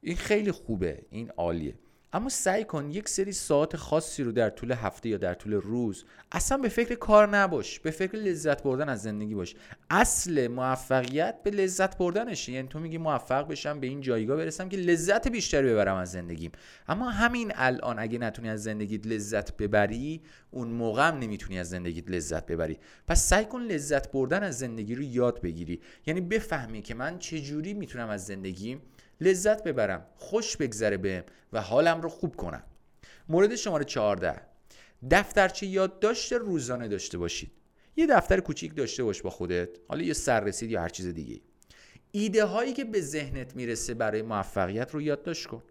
این 0.00 0.16
خیلی 0.16 0.52
خوبه 0.52 1.02
این 1.10 1.30
عالیه. 1.30 1.74
اما 2.14 2.28
سعی 2.28 2.64
کن 2.64 2.90
یک 2.90 3.08
سری 3.08 3.32
ساعت 3.32 3.76
خاصی 3.76 4.22
رو 4.22 4.32
در 4.32 4.50
طول 4.50 4.72
هفته 4.72 5.08
یا 5.08 5.16
در 5.16 5.34
طول 5.34 5.52
روز 5.52 6.04
اصلا 6.32 6.58
به 6.58 6.68
فکر 6.68 6.94
کار 6.94 7.28
نباش 7.28 7.80
به 7.80 7.90
فکر 7.90 8.16
لذت 8.16 8.62
بردن 8.62 8.88
از 8.88 9.02
زندگی 9.02 9.34
باش. 9.34 9.54
اصل 9.90 10.48
موفقیت 10.48 11.42
به 11.42 11.50
لذت 11.50 11.98
بردنشه. 11.98 12.52
یعنی 12.52 12.68
تو 12.68 12.78
میگی 12.78 12.98
موفق 12.98 13.48
بشم 13.48 13.80
به 13.80 13.86
این 13.86 14.00
جایگاه 14.00 14.36
برسم 14.36 14.68
که 14.68 14.76
لذت 14.76 15.28
بیشتری 15.28 15.68
ببرم 15.68 15.96
از 15.96 16.12
زندگیم. 16.12 16.52
اما 16.88 17.10
همین 17.10 17.52
الان 17.54 17.98
اگه 17.98 18.18
نتونی 18.18 18.48
از 18.48 18.62
زندگیت 18.62 19.06
لذت 19.06 19.56
ببری 19.56 20.20
اون 20.50 20.68
موقع 20.68 21.08
هم 21.08 21.18
نمی‌تونی 21.18 21.58
از 21.58 21.70
زندگیت 21.70 22.10
لذت 22.10 22.46
ببری. 22.46 22.78
پس 23.06 23.28
سعی 23.28 23.44
کن 23.44 23.60
لذت 23.60 24.12
بردن 24.12 24.42
از 24.42 24.58
زندگی 24.58 24.94
رو 24.94 25.02
یاد 25.02 25.40
بگیری. 25.40 25.80
یعنی 26.06 26.20
بفهمی 26.20 26.82
که 26.82 26.94
من 26.94 27.18
چجوری 27.18 27.74
می‌تونم 27.74 28.08
از 28.08 28.26
زندگیم 28.26 28.80
لذت 29.22 29.64
ببرم 29.64 30.06
خوش 30.16 30.56
بگذره 30.56 30.96
بهم 30.96 31.24
و 31.52 31.60
حالم 31.60 32.00
رو 32.00 32.08
خوب 32.08 32.36
کنم. 32.36 32.62
مورد 33.28 33.56
شماره 33.56 33.84
14 33.84 34.40
دفترچه 35.10 35.66
یادداشت 35.66 36.32
روزانه 36.32 36.88
داشته 36.88 37.18
باشید. 37.18 37.52
یه 37.96 38.06
دفتر 38.06 38.40
کوچیک 38.40 38.76
داشته 38.76 39.04
باش 39.04 39.22
با 39.22 39.30
خودت 39.30 39.68
حالا 39.88 40.02
یه 40.02 40.12
سررسید 40.12 40.70
یا 40.70 40.80
هر 40.80 40.88
چیز 40.88 41.06
دیگه 41.06 41.40
ایده 42.10 42.44
هایی 42.44 42.72
که 42.72 42.84
به 42.84 43.00
ذهنت 43.00 43.56
می‌رسه 43.56 43.94
برای 43.94 44.22
موفقیت 44.22 44.90
رو 44.90 45.02
یادداشت 45.02 45.46
کن. 45.46 45.62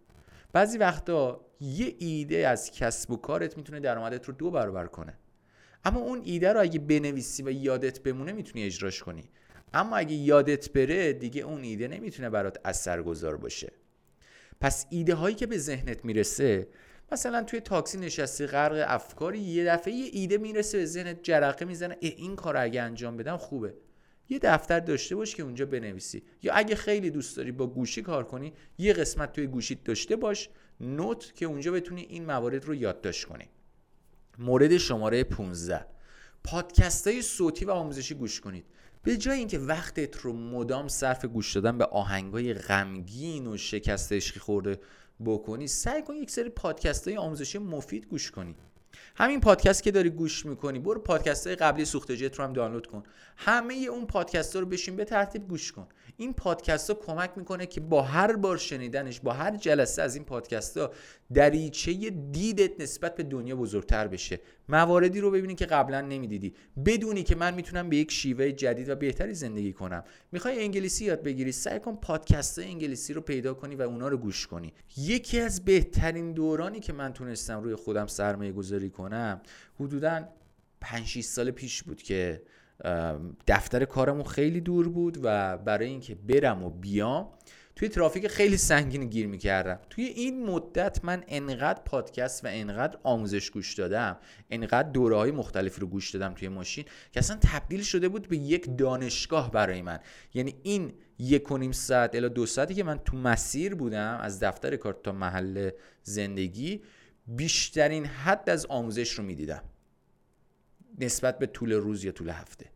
بعضی 0.53 0.77
وقتا 0.77 1.45
یه 1.59 1.95
ایده 1.99 2.47
از 2.47 2.71
کسب 2.71 3.11
و 3.11 3.17
کارت 3.17 3.57
می‌تونه 3.57 3.79
درآمدت 3.79 4.25
رو 4.25 4.33
دو 4.33 4.51
برابر 4.51 4.87
کنه. 4.87 5.17
اما 5.85 5.99
اون 5.99 6.21
ایده 6.23 6.53
رو 6.53 6.61
اگه 6.61 6.79
بنویسی 6.79 7.43
و 7.43 7.51
یادت 7.51 8.03
بمونه 8.03 8.31
می‌تونی 8.31 8.65
اجراش 8.65 9.03
کنی. 9.03 9.29
اما 9.73 9.97
اگه 9.97 10.13
یادت 10.13 10.73
بره 10.73 11.13
دیگه 11.13 11.41
اون 11.41 11.63
ایده 11.63 11.87
نمی‌تونه 11.87 12.29
برات 12.29 12.57
اثرگذار 12.65 13.37
باشه. 13.37 13.71
پس 14.61 14.85
ایده 14.89 15.15
هایی 15.15 15.35
که 15.35 15.47
به 15.47 15.57
ذهنت 15.57 16.05
می‌رسه 16.05 16.67
مثلا 17.11 17.43
توی 17.43 17.59
تاکسی 17.59 17.97
نشستی 17.97 18.45
غرق 18.45 18.85
افکاری 18.87 19.39
یه 19.39 19.65
دفعه 19.65 19.93
یه 19.93 20.09
ایده 20.13 20.37
می‌رسه 20.37 20.77
به 20.77 20.85
ذهنت 20.85 21.23
جرقه 21.23 21.65
می‌زنه 21.65 21.97
این 21.99 22.35
کار 22.35 22.57
اگه 22.57 22.81
انجام 22.81 23.17
بدم 23.17 23.37
خوبه. 23.37 23.73
یه 24.29 24.39
دفتر 24.39 24.79
داشته 24.79 25.15
باش 25.15 25.35
که 25.35 25.43
اونجا 25.43 25.65
بنویسی. 25.65 26.23
یا 26.41 26.53
اگه 26.53 26.75
خیلی 26.75 27.09
دوست 27.09 27.37
داری 27.37 27.51
با 27.51 27.67
گوشی 27.67 28.01
کار 28.01 28.23
کنی 28.23 28.53
یه 28.77 28.93
قسمت 28.93 29.33
توی 29.33 29.47
گوشیت 29.47 29.83
داشته 29.83 30.15
باش 30.15 30.49
نوت 30.79 31.35
که 31.35 31.45
اونجا 31.45 31.71
بتونی 31.71 32.01
این 32.01 32.25
موارد 32.25 32.65
رو 32.65 32.75
یادداشت 32.75 33.25
کنی. 33.25 33.45
مورد 34.37 34.77
شماره 34.77 35.23
15 35.23 35.85
پادکست 36.43 37.07
های 37.07 37.21
صوتی 37.21 37.65
و 37.65 37.71
آموزشی 37.71 38.15
گوش 38.15 38.41
کنید. 38.41 38.65
به 39.03 39.17
جای 39.17 39.37
اینکه 39.37 39.59
وقتت 39.59 40.17
رو 40.17 40.33
مدام 40.33 40.87
صرف 40.87 41.25
گوش 41.25 41.55
دادن 41.55 41.77
به 41.77 41.85
آهنگای 41.85 42.53
غمگین 42.53 43.47
و 43.47 43.57
شکست 43.57 44.13
عشقی 44.13 44.39
خورده 44.39 44.79
بکنی 45.25 45.67
سعی 45.67 46.01
کن 46.01 46.15
یک 46.15 46.31
سری 46.31 46.49
پادکست 46.49 47.07
های 47.07 47.17
آموزشی 47.17 47.57
مفید 47.57 48.05
گوش 48.05 48.31
کنی. 48.31 48.55
همین 49.15 49.41
پادکست 49.41 49.83
که 49.83 49.91
داری 49.91 50.09
گوش 50.09 50.45
می‌کنی 50.45 50.79
برو 50.79 51.01
پادکست 51.01 51.47
های 51.47 51.55
قبلی 51.55 51.85
سوخت 51.85 52.11
جت 52.11 52.35
رو 52.35 52.43
هم 52.43 52.53
دانلود 52.53 52.87
کن. 52.87 53.03
همه 53.37 53.73
اون 53.73 54.05
پادکست 54.05 54.55
ها 54.55 54.61
رو 54.61 54.67
بشین 54.67 54.95
به 54.95 55.05
ترتیب 55.05 55.47
گوش 55.47 55.71
کن. 55.71 55.87
این 56.17 56.33
پادکست 56.33 56.89
ها 56.89 56.95
کمک 56.95 57.31
می‌کنه 57.35 57.65
که 57.65 57.81
با 57.81 58.01
هر 58.01 58.35
بار 58.35 58.57
شنیدنش 58.57 59.19
با 59.19 59.33
هر 59.33 59.57
جلسه 59.57 60.01
از 60.01 60.15
این 60.15 60.25
پادکست 60.25 60.77
ها 60.77 60.91
دریچه 61.33 61.93
دیدت 62.09 62.81
نسبت 62.81 63.15
به 63.15 63.23
دنیا 63.23 63.55
بزرگتر 63.55 64.07
بشه. 64.07 64.39
مواردی 64.69 65.19
رو 65.19 65.31
ببینی 65.31 65.55
که 65.55 65.65
قبلا 65.65 66.01
نمی‌دیدی. 66.01 66.53
بدونی 66.85 67.23
که 67.23 67.35
من 67.35 67.53
می‌تونم 67.53 67.89
به 67.89 67.97
یک 67.97 68.11
شیوه 68.11 68.51
جدید 68.51 68.89
و 68.89 68.95
بهتری 68.95 69.33
زندگی 69.33 69.73
کنم. 69.73 70.03
می‌خوای 70.31 70.59
انگلیسی 70.59 71.05
یاد 71.05 71.23
بگیری؟ 71.23 71.51
سعی 71.51 71.79
کن 71.79 71.95
پادکست 71.95 72.59
انگلیسی 72.59 73.13
رو 73.13 73.21
پیدا 73.21 73.53
کنی 73.53 73.75
و 73.75 73.81
اونا 73.81 74.07
رو 74.07 74.17
گوش 74.17 74.47
کنی. 74.47 74.73
یکی 74.97 75.39
از 75.39 75.65
بهترین 75.65 76.33
دورانی 76.33 76.79
که 76.79 76.93
من 76.93 77.13
تونستم 77.13 77.63
روی 77.63 77.75
خودم 77.75 78.07
سرمایه 78.07 78.51
گذاری 78.51 78.89
کنم 78.89 79.41
حدودا 79.79 80.27
5 80.81 81.21
سال 81.21 81.51
پیش 81.51 81.83
بود 81.83 82.01
که 82.01 82.41
دفتر 83.47 83.85
کارمون 83.85 84.23
خیلی 84.23 84.61
دور 84.61 84.89
بود 84.89 85.17
و 85.23 85.57
برای 85.57 85.87
اینکه 85.87 86.15
برم 86.15 86.63
و 86.63 86.69
بیام 86.69 87.29
توی 87.75 87.89
ترافیک 87.89 88.27
خیلی 88.27 88.57
سنگین 88.57 89.09
گیر 89.09 89.27
می‌کردم. 89.27 89.79
توی 89.89 90.03
این 90.03 90.45
مدت 90.45 91.05
من 91.05 91.23
انقدر 91.27 91.81
پادکست 91.85 92.45
و 92.45 92.47
انقدر 92.51 92.99
آموزش 93.03 93.49
گوش 93.49 93.73
دادم 93.73 94.17
انقدر 94.49 94.89
دوره 94.89 95.15
های 95.15 95.31
مختلفی 95.31 95.81
رو 95.81 95.87
گوش 95.87 96.11
دادم 96.11 96.33
توی 96.33 96.47
ماشین 96.47 96.85
که 97.11 97.19
اصلا 97.19 97.37
تبدیل 97.41 97.81
شده 97.81 98.09
بود 98.09 98.27
به 98.27 98.37
یک 98.37 98.77
دانشگاه 98.77 99.51
برای 99.51 99.81
من. 99.81 99.99
یعنی 100.33 100.55
این 100.63 100.93
یک 101.19 101.51
و 101.51 101.57
نیم 101.57 101.71
ساعت 101.71 102.15
الا 102.15 102.27
دو 102.27 102.45
ساعتی 102.45 102.73
که 102.73 102.83
من 102.83 102.97
تو 102.97 103.17
مسیر 103.17 103.75
بودم 103.75 104.19
از 104.21 104.43
دفتر 104.43 104.75
کار 104.75 104.99
تا 105.03 105.11
محل 105.11 105.69
زندگی 106.03 106.81
بیشترین 107.27 108.05
حد 108.05 108.49
از 108.49 108.65
آموزش 108.65 109.11
رو 109.11 109.23
می‌دیدم. 109.23 109.63
نسبت 110.99 111.39
به 111.39 111.45
طول 111.45 111.71
روز 111.71 112.03
یا 112.03 112.11
طول 112.11 112.29
هفته. 112.29 112.70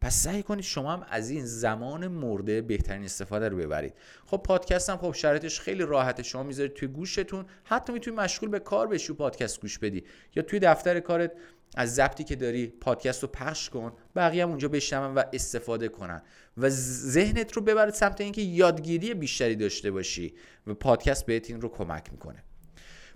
پس 0.00 0.14
سعی 0.14 0.42
کنید 0.42 0.64
شما 0.64 0.92
هم 0.92 1.06
از 1.10 1.30
این 1.30 1.46
زمان 1.46 2.06
مرده 2.08 2.60
بهترین 2.60 3.04
استفاده 3.04 3.48
رو 3.48 3.56
ببرید. 3.56 3.94
خب 4.26 4.36
پادکست 4.36 4.90
هم 4.90 4.96
خب 4.96 5.12
شرایطش 5.12 5.60
خیلی 5.60 5.82
راحته. 5.82 6.22
شما 6.22 6.42
می‌ذارید 6.42 6.74
توی 6.74 6.88
گوشتون. 6.88 7.44
حتی 7.64 7.92
می‌تونی 7.92 8.16
مشغول 8.16 8.48
به 8.48 8.58
کار 8.58 8.86
بشی 8.86 9.12
و 9.12 9.14
پادکست 9.14 9.60
گوش 9.60 9.78
بدی. 9.78 10.04
یا 10.36 10.42
توی 10.42 10.58
دفتر 10.58 11.00
کارت 11.00 11.32
از 11.76 11.94
ضبطی 11.94 12.24
که 12.24 12.36
داری 12.36 12.66
پادکست 12.66 13.22
رو 13.22 13.28
پخش 13.28 13.70
کن 13.70 13.92
بقیه 14.16 14.42
هم 14.42 14.48
اونجا 14.48 14.68
بشنون 14.68 15.14
و 15.14 15.22
استفاده 15.32 15.88
کنن. 15.88 16.22
و 16.56 16.68
ذهنت 16.68 17.52
رو 17.52 17.62
ببرد 17.62 17.94
سمت 17.94 18.20
اینکه 18.20 18.42
یادگیری 18.42 19.14
بیشتری 19.14 19.56
داشته 19.56 19.90
باشی 19.90 20.34
و 20.66 20.74
پادکست 20.74 21.26
بهت 21.26 21.50
این 21.50 21.60
رو 21.60 21.68
کمک 21.68 22.12
می‌کنه. 22.12 22.44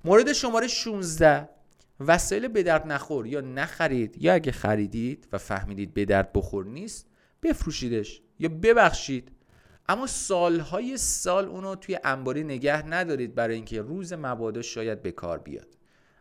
مورد 0.04 0.32
شماره 0.32 0.68
16 0.68 1.48
وسایل 2.00 2.48
به 2.48 2.62
درد 2.62 2.86
نخور 2.86 3.26
یا 3.26 3.40
نخرید 3.40 4.22
یا 4.22 4.34
اگه 4.34 4.52
خریدید 4.52 5.28
و 5.32 5.38
فهمیدید 5.38 5.94
به 5.94 6.04
درد 6.04 6.32
بخور 6.32 6.64
نیست 6.64 7.06
بفروشیدش 7.42 8.20
یا 8.38 8.48
ببخشید. 8.48 9.32
اما 9.88 10.06
سالهای 10.06 10.96
سال 10.96 11.44
اونو 11.48 11.74
توی 11.74 11.98
انباری 12.04 12.44
نگه 12.44 12.86
ندارید 12.86 13.34
برای 13.34 13.54
اینکه 13.54 13.82
روز 13.82 14.12
مبادا 14.12 14.62
شاید 14.62 15.02
به 15.02 15.12
کار 15.12 15.38
بیاد. 15.38 15.68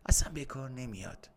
اصلا 0.06 0.32
به 0.34 0.46
کار 0.46 0.70
نمیاد. 0.70 1.30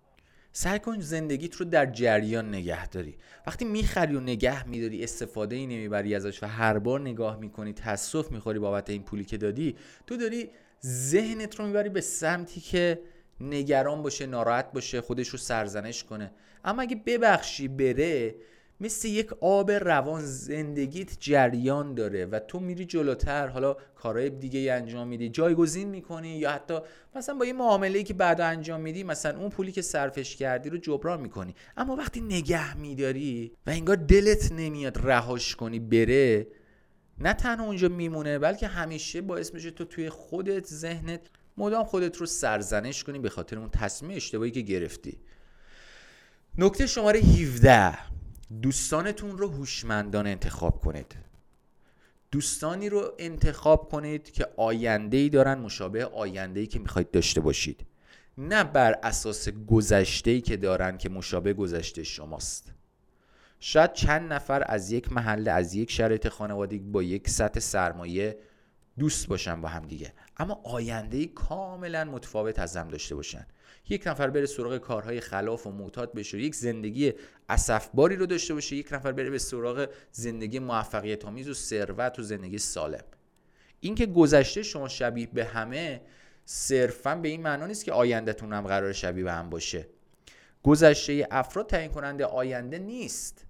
سعی 0.52 0.78
کن 0.78 1.00
زندگیت 1.00 1.54
رو 1.54 1.64
در 1.64 1.86
جریان 1.86 2.48
نگه 2.48 2.88
داری. 2.88 3.16
وقتی 3.46 3.64
می‌خری 3.64 4.16
و 4.16 4.20
نگه 4.20 4.68
میداری 4.68 5.04
استفاده 5.04 5.56
ای 5.56 5.66
نمی‌بری 5.66 6.14
ازش 6.14 6.42
و 6.42 6.46
هر 6.46 6.78
بار 6.78 7.00
نگاه 7.00 7.36
می‌کنی 7.36 7.72
تصف 7.72 8.30
می‌خوری 8.30 8.58
بابت 8.58 8.90
این 8.90 9.02
پولی 9.02 9.24
که 9.24 9.36
دادی 9.36 9.76
تو 10.06 10.16
داری 10.16 10.50
ذهنت 10.86 11.54
رو 11.54 11.66
می‌بری 11.66 11.88
به 11.88 12.00
سمتی 12.00 12.60
که 12.60 13.02
نگران 13.42 14.02
باشه 14.02 14.26
ناراحت 14.26 14.72
باشه 14.72 15.00
خودش 15.00 15.28
رو 15.28 15.38
سرزنش 15.38 16.04
کنه. 16.04 16.32
اما 16.64 16.82
اگه 16.82 16.96
ببخشی 17.06 17.68
بره 17.68 18.34
مثل 18.80 19.08
یک 19.08 19.32
آب 19.40 19.70
روان 19.70 20.22
زندگیت 20.22 21.16
جریان 21.20 21.94
داره 21.94 22.26
و 22.26 22.38
تو 22.38 22.60
میری 22.60 22.84
جلوتر. 22.84 23.46
حالا 23.46 23.76
کارهای 23.94 24.30
دیگه 24.30 24.72
انجام 24.72 25.08
میدی 25.08 25.28
جایگزین 25.28 25.88
می‌کنی 25.88 26.38
یا 26.38 26.50
حتی 26.50 26.78
مثلا 27.14 27.34
با 27.34 27.46
یه 27.46 27.52
معامله 27.52 28.02
که 28.02 28.14
بعد 28.14 28.40
انجام 28.40 28.80
میدی 28.80 29.04
مثلا 29.04 29.38
اون 29.38 29.50
پولی 29.50 29.72
که 29.72 29.82
صرفش 29.82 30.36
کردی 30.36 30.70
رو 30.70 30.78
جبران 30.78 31.20
می‌کنی. 31.20 31.54
اما 31.76 31.96
وقتی 31.96 32.20
نگه 32.20 32.76
میداری 32.76 33.52
و 33.66 33.70
انگار 33.70 33.96
دلت 33.96 34.52
نمیاد 34.52 34.98
رهاش 35.02 35.56
کنی 35.56 35.78
بره 35.78 36.46
نه 37.18 37.32
تنها 37.32 37.64
اونجا 37.64 37.88
میمونه 37.88 38.38
بلکه 38.38 38.66
همیشه 38.66 39.20
باعث 39.20 39.54
میشه 39.54 39.70
تو 39.70 39.84
توی 39.84 40.08
خودت 40.08 40.66
ذهنت 40.66 41.20
مدام 41.56 41.84
خودت 41.84 42.16
رو 42.16 42.26
سرزنش 42.26 43.04
کنی 43.04 43.18
به 43.18 43.30
خاطر 43.30 43.58
اون 43.58 43.70
تصمیم 43.70 44.16
اشتباهی 44.16 44.50
که 44.50 44.60
گرفتی. 44.60 45.18
نکته 46.58 46.86
شماره 46.86 47.20
17 47.20 47.98
دوستانتون 48.62 49.38
رو 49.38 49.48
هوشمندانه 49.48 50.30
انتخاب 50.30 50.80
کنید. 50.80 51.16
دوستانی 52.30 52.88
رو 52.88 53.12
انتخاب 53.18 53.90
کنید 53.90 54.30
که 54.30 54.46
آینده 54.56 55.16
ای 55.16 55.28
دارن 55.28 55.58
مشابه 55.58 56.04
آینده 56.04 56.60
ای 56.60 56.66
که 56.66 56.78
می‌خواید 56.78 57.10
داشته 57.10 57.40
باشید. 57.40 57.86
نه 58.38 58.64
بر 58.64 58.98
اساس 59.02 59.48
گذشته 59.48 60.30
ای 60.30 60.40
که 60.40 60.56
دارن 60.56 60.98
که 60.98 61.08
مشابه 61.08 61.52
گذشته 61.52 62.02
شماست. 62.02 62.72
شاید 63.60 63.92
چند 63.92 64.32
نفر 64.32 64.64
از 64.66 64.92
یک 64.92 65.12
محله 65.12 65.50
از 65.50 65.74
یک 65.74 65.90
شرایط 65.90 66.28
خانوادگی 66.28 66.78
با 66.78 67.02
یک 67.02 67.28
سطح 67.28 67.60
سرمایه 67.60 68.38
دوست 68.98 69.26
باشن 69.26 69.60
با 69.60 69.68
هم 69.68 69.86
دیگه. 69.86 70.12
اما 70.36 70.60
آینده 70.64 71.26
کاملا 71.26 72.04
متفاوت 72.04 72.58
از 72.58 72.76
هم 72.76 72.88
داشته 72.88 73.14
باشن. 73.14 73.46
یک 73.88 74.06
نفر 74.06 74.30
بره 74.30 74.46
سراغ 74.46 74.78
کارهای 74.78 75.20
خلاف 75.20 75.66
و 75.66 75.72
معتاد 75.72 76.12
بشه 76.12 76.40
یک 76.40 76.54
زندگی 76.54 77.12
اسفباری 77.48 78.16
رو 78.16 78.26
داشته 78.26 78.54
باشه 78.54 78.76
یک 78.76 78.92
نفر 78.92 79.12
بره 79.12 79.30
به 79.30 79.38
سراغ 79.38 79.88
زندگی 80.12 80.58
موفقیت 80.58 81.24
آمیز 81.24 81.48
و 81.48 81.54
ثروت 81.54 82.18
و 82.18 82.22
زندگی 82.22 82.58
سالم. 82.58 83.04
اینکه 83.80 84.06
گذشته 84.06 84.62
شما 84.62 84.88
شبیه 84.88 85.26
به 85.26 85.44
همه 85.44 86.00
صرفا 86.44 87.14
به 87.14 87.28
این 87.28 87.42
معنا 87.42 87.66
نیست 87.66 87.84
که 87.84 87.92
آیندهتون 87.92 88.52
هم 88.52 88.66
قرار 88.66 88.92
شبیه 88.92 89.24
به 89.24 89.32
هم 89.32 89.50
باشه. 89.50 89.86
گذشته 90.62 91.28
افراد 91.30 91.66
تعیین 91.66 91.90
کننده 91.90 92.24
آینده 92.24 92.78
نیست. 92.78 93.46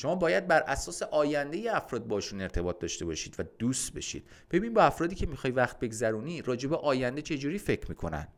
شما 0.00 0.14
باید 0.14 0.46
بر 0.46 0.62
اساس 0.66 1.02
آینده 1.02 1.76
افراد 1.76 2.06
باشون 2.06 2.40
ارتباط 2.40 2.78
داشته 2.78 3.04
باشید 3.04 3.34
و 3.38 3.44
دوست 3.58 3.92
بشید. 3.92 4.28
ببین 4.50 4.74
با 4.74 4.82
افرادی 4.82 5.14
که 5.14 5.26
می‌خوای 5.26 5.52
وقت 5.52 5.78
بگذرونی 5.78 6.42
راجع 6.42 6.68
به 6.68 6.76
آینده 6.76 7.22
چجوری 7.22 7.58
فکر 7.58 7.88
می‌کنن؟ 7.88 8.28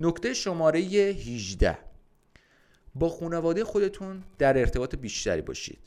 نکته 0.00 0.34
شماره 0.34 0.80
18 0.80 1.78
با 2.94 3.08
خانواده 3.08 3.64
خودتون 3.64 4.22
در 4.38 4.58
ارتباط 4.58 4.94
بیشتری 4.94 5.42
باشید. 5.42 5.78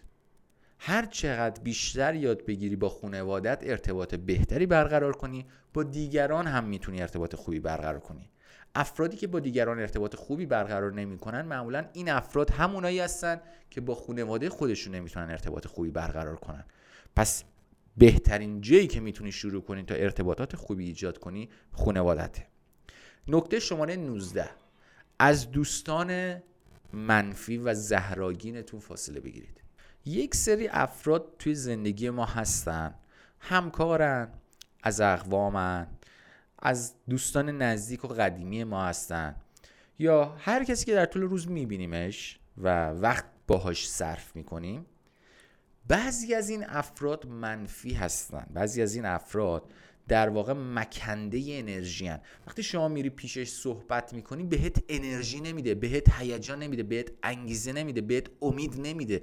هر 0.80 1.06
چقدر 1.06 1.62
بیشتر 1.62 2.16
یاد 2.16 2.46
بگیری 2.46 2.76
با 2.76 2.90
خانوادت 2.90 3.60
ارتباط 3.64 4.16
بهتری 4.16 4.66
برقرار 4.66 5.14
کنی. 5.16 5.46
با 5.74 5.84
دیگران 5.84 6.48
هم 6.48 6.64
می‌تونی 6.64 7.02
ارتباط 7.02 7.36
خوبی 7.36 7.60
برقرار 7.60 8.00
کنی. 8.00 8.30
افرادی 8.76 9.18
که 9.18 9.28
با 9.28 9.40
دیگران 9.40 9.80
ارتباط 9.80 10.16
خوبی 10.16 10.46
برقرار 10.46 10.94
نمی‌کنن 10.94 11.42
معمولا 11.42 11.86
این 11.94 12.10
افراد 12.10 12.50
همونایی 12.52 13.00
هستن 13.00 13.42
که 13.70 13.82
با 13.82 13.96
خانواده 13.96 14.50
خودشون 14.50 14.96
نمی‌تونن 14.96 15.30
ارتباط 15.30 15.68
خوبی 15.68 15.92
برقرار 15.92 16.36
کنن. 16.36 16.66
پس 17.16 17.44
بهترین 17.98 18.62
جایی 18.62 18.88
که 18.88 19.00
می‌تونی 19.00 19.32
شروع 19.32 19.62
کنی 19.62 19.84
تا 19.84 19.96
ارتباطات 19.96 20.56
خوبی 20.56 20.86
ایجاد 20.86 21.18
کنی 21.18 21.50
خانوادته 21.72 22.48
نکته 23.28 23.60
شماره 23.60 23.96
19 23.96 24.50
از 25.20 25.52
دوستان 25.52 26.42
منفی 26.94 27.58
و 27.58 27.74
زهراگینتون 27.74 28.80
فاصله 28.80 29.20
بگیرید. 29.20 29.62
یک 30.06 30.36
سری 30.36 30.68
افراد 30.68 31.36
توی 31.40 31.56
زندگی 31.56 32.10
ما 32.10 32.26
هستن 32.26 32.96
همکارن 33.40 34.30
از 34.84 35.02
اقوامن 35.02 35.88
از 36.62 36.94
دوستان 37.10 37.62
نزدیک 37.62 38.06
و 38.06 38.08
قدیمی 38.08 38.64
ما 38.64 38.86
هستن. 38.86 39.36
یا 40.00 40.36
هر 40.40 40.64
کسی 40.64 40.86
که 40.86 40.94
در 40.94 41.06
طول 41.06 41.22
روز 41.22 41.50
میبینیمش 41.50 42.40
و 42.58 42.90
وقت 42.90 43.26
باهاش 43.48 43.90
صرف 43.90 44.36
می‌کنیم 44.36 44.86
بعضی 45.88 46.34
از 46.34 46.50
این 46.50 46.66
افراد 46.68 47.28
منفی 47.28 47.94
هستن. 47.94 48.48
بعضی 48.54 48.82
از 48.82 48.96
این 48.96 49.06
افراد 49.06 49.64
در 50.08 50.30
واقع 50.30 50.54
مکنده 50.54 51.44
انرژی 51.50 52.08
هن. 52.08 52.20
وقتی 52.48 52.64
شما 52.64 52.88
میری 52.88 53.10
پیشش 53.10 53.50
صحبت 53.50 54.14
می‌کنی 54.14 54.44
بهت 54.44 54.84
انرژی 54.90 55.42
نمیده 55.42 55.76
بهت 55.76 56.14
هیجان 56.20 56.60
نمیده 56.64 56.84
بهت 56.84 57.12
انگیزه 57.24 57.74
نمیده 57.74 58.02
بهت 58.02 58.28
امید 58.42 58.82
نمیده. 58.82 59.22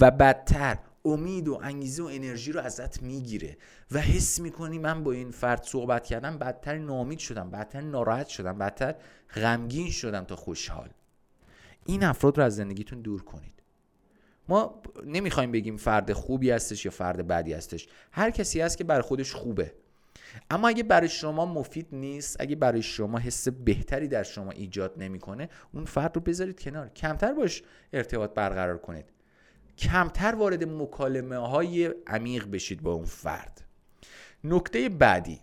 و 0.00 0.10
بدتر 0.10 0.78
امید 1.08 1.48
و 1.48 1.58
انگیزه 1.62 2.02
و 2.02 2.06
انرژی 2.06 2.52
رو 2.52 2.60
ازت 2.60 3.02
می‌گیره. 3.02 3.56
و 3.90 4.00
حس 4.00 4.40
می‌کنی 4.40 4.78
من 4.78 5.04
با 5.04 5.12
این 5.12 5.30
فرد 5.30 5.62
صحبت 5.62 6.04
کردم 6.04 6.38
بدتر 6.38 6.78
نامید 6.78 7.18
شدم 7.18 7.50
بدتر 7.50 7.80
ناراحت 7.80 8.28
شدم 8.28 8.58
بدتر 8.58 8.94
غمگین 9.34 9.90
شدم 9.90 10.24
تا 10.24 10.36
خوشحال. 10.36 10.88
این 11.86 12.04
افراد 12.04 12.38
رو 12.38 12.44
از 12.44 12.56
زندگیتون 12.56 13.00
دور 13.00 13.22
کنید. 13.22 13.62
ما 14.48 14.82
نمی‌خوایم 15.06 15.52
بگیم 15.52 15.76
فرد 15.76 16.12
خوبی 16.12 16.50
هستش 16.50 16.84
یا 16.84 16.90
فرد 16.90 17.26
بدی 17.26 17.52
هستش. 17.52 17.88
هر 18.12 18.30
کسی 18.30 18.60
هست 18.60 18.78
که 18.78 18.84
بر 18.84 19.00
خودش 19.00 19.34
خوبه. 19.34 19.72
اما 20.50 20.68
اگه 20.68 20.82
برای 20.82 21.08
شما 21.08 21.46
مفید 21.46 21.86
نیست 21.92 22.36
اگه 22.40 22.56
برای 22.56 22.82
شما 22.82 23.18
حس 23.18 23.48
بهتری 23.48 24.08
در 24.08 24.22
شما 24.22 24.50
ایجاد 24.50 24.94
نمی‌کنه 24.96 25.48
اون 25.72 25.84
فرد 25.84 26.16
رو 26.16 26.22
بذارید 26.22 26.60
کنار. 26.60 26.88
کمتر 26.88 27.32
باش 27.32 27.62
ارتباط 27.92 28.34
برقرار 28.34 28.78
کنید. 28.78 29.04
کمتر 29.78 30.34
وارد 30.34 30.64
مکالمه 30.64 31.36
های 31.36 31.94
عمیق 32.06 32.46
بشید 32.50 32.82
با 32.82 32.92
اون 32.92 33.04
فرد. 33.04 33.64
نکته 34.44 34.88
بعدی 34.88 35.40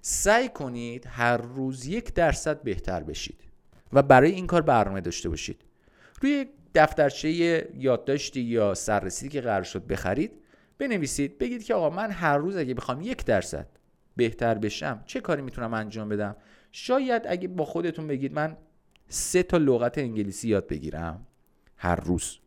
سعی 0.00 0.48
کنید 0.48 1.06
هر 1.06 1.36
روز 1.36 1.86
یک 1.86 2.14
درصد 2.14 2.62
بهتر 2.62 3.02
بشید 3.02 3.40
و 3.92 4.02
برای 4.02 4.30
این 4.30 4.46
کار 4.46 4.62
برنامه 4.62 5.00
داشته 5.00 5.28
باشید. 5.28 5.60
روی 6.20 6.46
دفترچه 6.74 7.28
یادداشتی 7.74 8.40
یا 8.40 8.74
سررسیدی 8.74 9.28
که 9.28 9.40
قرار 9.40 9.62
شد 9.62 9.86
بخرید 9.86 10.32
بنویسید 10.78 11.38
بگید 11.38 11.64
که 11.64 11.74
آقا 11.74 11.90
من 11.90 12.10
هر 12.10 12.38
روز 12.38 12.56
اگه 12.56 12.74
بخوام 12.74 13.00
یک 13.00 13.24
درصد 13.24 13.66
بهتر 14.16 14.54
بشم 14.54 15.02
چه 15.06 15.20
کاری 15.20 15.42
می‌تونم 15.42 15.74
انجام 15.74 16.08
بدم؟ 16.08 16.36
شاید 16.72 17.22
اگه 17.28 17.48
با 17.48 17.64
خودتون 17.64 18.06
بگید 18.06 18.32
من 18.32 18.56
سه 19.08 19.42
تا 19.42 19.56
لغت 19.56 19.98
انگلیسی 19.98 20.48
یاد 20.48 20.66
بگیرم 20.68 21.26
هر 21.76 21.96
روز. 21.96 22.38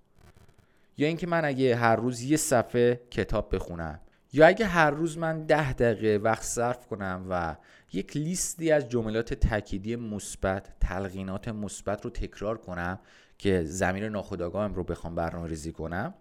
یا 0.97 1.07
اینکه 1.07 1.27
من 1.27 1.45
اگه 1.45 1.75
هر 1.75 1.95
روز 1.95 2.21
یه 2.21 2.37
صفحه 2.37 3.01
کتاب 3.11 3.55
بخونم 3.55 3.99
یا 4.33 4.47
اگه 4.47 4.65
هر 4.65 4.91
روز 4.91 5.17
من 5.17 5.45
ده 5.45 5.73
دقیقه 5.73 6.23
وقت 6.23 6.43
صرف 6.43 6.87
کنم 6.87 7.25
و 7.29 7.55
یک 7.93 8.17
لیستی 8.17 8.71
از 8.71 8.89
جملات 8.89 9.33
تأکیدی 9.33 9.95
مثبت 9.95 10.79
تلقینات 10.79 11.47
مثبت 11.47 12.05
رو 12.05 12.09
تکرار 12.09 12.57
کنم 12.57 12.99
که 13.37 13.63
زمین 13.63 14.03
ناخودآگاهم 14.03 14.73
رو 14.73 14.83
بخوام 14.83 15.15
برنامه 15.15 15.47
ریزی 15.47 15.71
کنم 15.71 16.13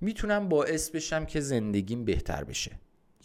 می‌تونم 0.00 0.48
باعث 0.48 0.90
بشم 0.90 1.24
که 1.24 1.40
زندگیم 1.40 2.04
بهتر 2.04 2.44
بشه. 2.44 2.72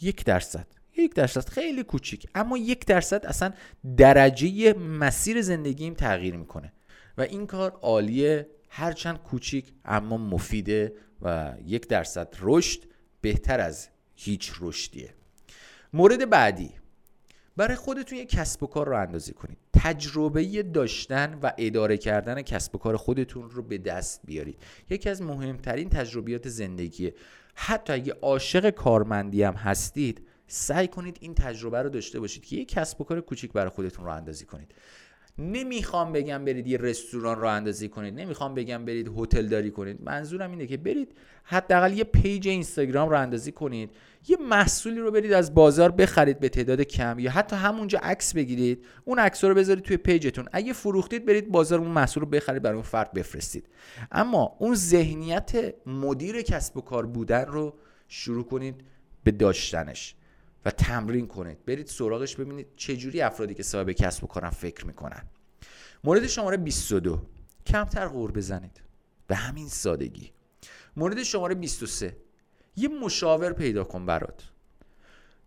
یک 0.00 0.24
درصد. 0.24 0.66
یک 0.96 1.14
درصد 1.14 1.48
خیلی 1.48 1.82
کوچیک. 1.82 2.26
اما 2.34 2.58
یک 2.58 2.86
درصد 2.86 3.26
اصلا 3.26 3.52
درجه 3.96 4.74
مسیر 4.74 5.42
زندگیم 5.42 5.94
تغییر 5.94 6.36
می‌کنه. 6.36 6.72
و 7.18 7.22
این 7.22 7.46
کار 7.46 7.78
عالیه 7.82 8.46
هرچند 8.74 9.18
کوچیک 9.18 9.72
اما 9.84 10.16
مفیده 10.16 10.92
و 11.22 11.54
یک 11.66 11.88
درصد 11.88 12.34
رشد 12.40 12.80
بهتر 13.20 13.60
از 13.60 13.88
هیچ 14.16 14.52
رشدیه. 14.60 15.14
مورد 15.92 16.30
بعدی 16.30 16.70
برای 17.56 17.76
خودتون 17.76 18.18
یک 18.18 18.28
کسب 18.28 18.62
و 18.62 18.66
کار 18.66 18.88
رو 18.88 18.96
اندازی 18.96 19.32
کنید. 19.32 19.58
تجربه 19.72 20.62
داشتن 20.62 21.38
و 21.42 21.52
اداره 21.58 21.96
کردن 21.96 22.42
کسب 22.42 22.74
و 22.74 22.78
کار 22.78 22.96
خودتون 22.96 23.50
رو 23.50 23.62
به 23.62 23.78
دست 23.78 24.20
بیارید. 24.24 24.58
یکی 24.90 25.08
از 25.08 25.22
مهمترین 25.22 25.88
تجربیات 25.88 26.48
زندگیه. 26.48 27.14
حتی 27.54 27.92
اگه 27.92 28.14
عاشق 28.22 28.70
کارمندی 28.70 29.42
هم 29.42 29.54
هستید 29.54 30.26
سعی 30.46 30.88
کنید 30.88 31.16
این 31.20 31.34
تجربه 31.34 31.82
رو 31.82 31.88
داشته 31.88 32.20
باشید 32.20 32.44
که 32.44 32.56
یک 32.56 32.68
کسب 32.68 33.00
و 33.00 33.04
کار 33.04 33.20
کوچیک 33.20 33.52
برای 33.52 33.70
خودتون 33.70 34.04
رو 34.04 34.12
اندازی 34.12 34.44
کنید. 34.44 34.74
نمی‌خوام 35.38 36.12
بگم 36.12 36.44
برید 36.44 36.66
یه 36.66 36.78
رستوران 36.78 37.40
راه 37.40 37.48
اندازی 37.48 37.88
کنید 37.88 38.14
نمی‌خوام 38.14 38.54
بگم 38.54 38.84
برید 38.84 39.10
هتل 39.16 39.46
داری 39.46 39.70
کنید. 39.70 40.02
منظورم 40.02 40.50
اینه 40.50 40.66
که 40.66 40.76
برید 40.76 41.14
حداقل 41.44 41.92
یه 41.92 42.04
page 42.04 42.48
اینستاگرام 42.48 43.08
راه 43.08 43.20
اندازی 43.20 43.52
کنید. 43.52 43.90
یه 44.28 44.36
محصولی 44.36 44.98
رو 44.98 45.10
برید 45.10 45.32
از 45.32 45.54
بازار 45.54 45.90
بخرید 45.90 46.40
به 46.40 46.48
تعداد 46.48 46.80
کم 46.80 47.18
یا 47.18 47.30
حتی 47.30 47.56
همونجا 47.56 47.98
عکس 48.02 48.34
بگیرید. 48.34 48.84
اون 49.04 49.18
عکس 49.18 49.44
رو 49.44 49.54
بذارید 49.54 49.84
توی 49.84 49.96
page 49.96 50.22
تون. 50.22 50.48
اگه 50.52 50.72
فروختید 50.72 51.26
برید 51.26 51.48
بازار 51.48 51.78
اون 51.78 51.90
محصول 51.90 52.22
رو 52.22 52.28
بخرید 52.28 52.62
برای 52.62 52.74
اون 52.74 52.84
فرد 52.84 53.12
بفرستید. 53.12 53.68
اما 54.12 54.56
اون 54.58 54.74
ذهنیت 54.74 55.74
مدیر 55.86 56.42
کسب 56.42 56.76
و 56.76 56.80
کار 56.80 57.06
بودن 57.06 57.44
رو 57.44 57.74
شروع 58.08 58.44
کنید 58.44 58.74
به 59.24 59.30
داشتنش. 59.30 60.14
و 60.64 60.70
تمرین 60.70 61.26
کنید. 61.26 61.64
برید 61.64 61.86
سراغش 61.86 62.36
ببینید 62.36 62.66
چجوری 62.76 63.20
افرادی 63.20 63.54
که 63.54 63.62
صاحب 63.62 63.92
کسب 63.92 64.24
و 64.24 64.26
کارن 64.26 64.50
فکر 64.50 64.86
می‌کنن. 64.86 65.22
مورد 66.04 66.26
شماره 66.26 66.56
22 66.56 67.26
کمتر 67.66 68.08
غور 68.08 68.32
بزنید. 68.32 68.80
به 69.26 69.34
همین 69.36 69.68
سادگی. 69.68 70.32
مورد 70.96 71.22
شماره 71.22 71.54
23 71.54 72.16
یه 72.76 72.88
مشاور 72.88 73.52
پیدا 73.52 73.84
کن 73.84 74.06
برات. 74.06 74.42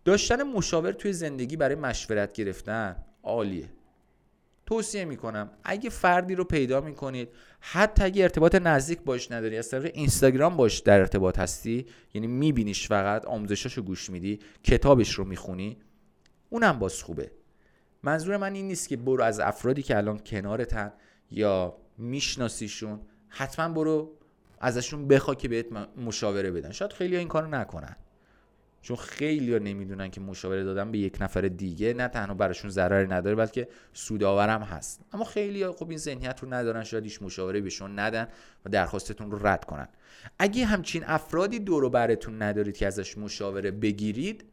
داشتن 0.04 0.42
مشاور 0.42 0.92
توی 0.92 1.12
زندگی 1.12 1.56
برای 1.56 1.74
مشورت 1.74 2.32
گرفتن 2.32 2.96
عالیه. 3.22 3.68
توصیه 4.66 5.04
می‌کنم. 5.04 5.50
اگه 5.64 5.90
فردی 5.90 6.34
رو 6.34 6.44
پیدا 6.44 6.80
می‌کنید 6.80 7.28
حتی 7.60 8.04
اگه 8.04 8.22
ارتباط 8.22 8.54
نزدیک 8.54 9.00
باش 9.00 9.32
نداری 9.32 9.58
از 9.58 9.70
طریق 9.70 9.92
اینستاگرام 9.94 10.56
باش 10.56 10.78
در 10.78 10.98
ارتباط 11.00 11.38
هستی 11.38 11.86
یعنی 12.14 12.26
میبینیش 12.26 12.88
فقط 12.88 13.24
آموزشاشو 13.24 13.82
گوش 13.82 14.10
میدی 14.10 14.38
کتابش 14.64 15.14
رو 15.14 15.24
می‌خونی 15.24 15.76
اونم 16.50 16.78
باز 16.78 17.02
خوبه. 17.02 17.30
منظور 18.02 18.36
من 18.36 18.54
این 18.54 18.68
نیست 18.68 18.88
که 18.88 18.96
برو 18.96 19.24
از 19.24 19.40
افرادی 19.40 19.82
که 19.82 19.96
الان 19.96 20.18
کنارتن 20.18 20.92
یا 21.30 21.76
میشناسیشون 21.98 23.00
حتما 23.28 23.74
برو 23.74 24.12
ازشون 24.60 25.08
بخوا 25.08 25.34
که 25.34 25.48
بهت 25.48 25.66
مشاوره 25.96 26.50
بدن. 26.50 26.72
شاید 26.72 26.92
خیلی 26.92 27.16
این 27.16 27.28
کارو 27.28 27.48
نکنن. 27.48 27.96
چون 28.86 28.96
خیلی 28.96 29.52
ها 29.52 29.58
نمی‌دونن 29.58 30.10
که 30.10 30.20
مشاوره 30.20 30.64
دادن 30.64 30.92
به 30.92 30.98
یک 30.98 31.16
نفر 31.20 31.40
دیگه 31.40 31.94
نه 31.94 32.08
تنها 32.08 32.34
براشون 32.34 32.70
ضرری 32.70 33.08
نداره 33.08 33.36
بلکه 33.36 33.68
سودآورم 33.92 34.62
هست. 34.62 35.00
اما 35.12 35.24
خیلی 35.24 35.62
ها 35.62 35.72
خب 35.72 35.88
این 35.88 35.98
ذهنیت 35.98 36.40
رو 36.42 36.54
ندارن 36.54 36.84
شاید 36.84 37.04
هیچ 37.04 37.22
مشاوره 37.22 37.60
بهشون 37.60 37.98
ندن 37.98 38.28
و 38.64 38.70
درخواستتون 38.70 39.30
رو 39.30 39.46
رد 39.46 39.64
کنن. 39.64 39.88
اگه 40.38 40.64
همچین 40.64 41.04
افرادی 41.06 41.58
دور 41.58 41.84
و 41.84 41.90
برتون 41.90 42.42
ندارید 42.42 42.76
که 42.76 42.86
ازش 42.86 43.18
مشاوره 43.18 43.70
بگیرید 43.70 44.44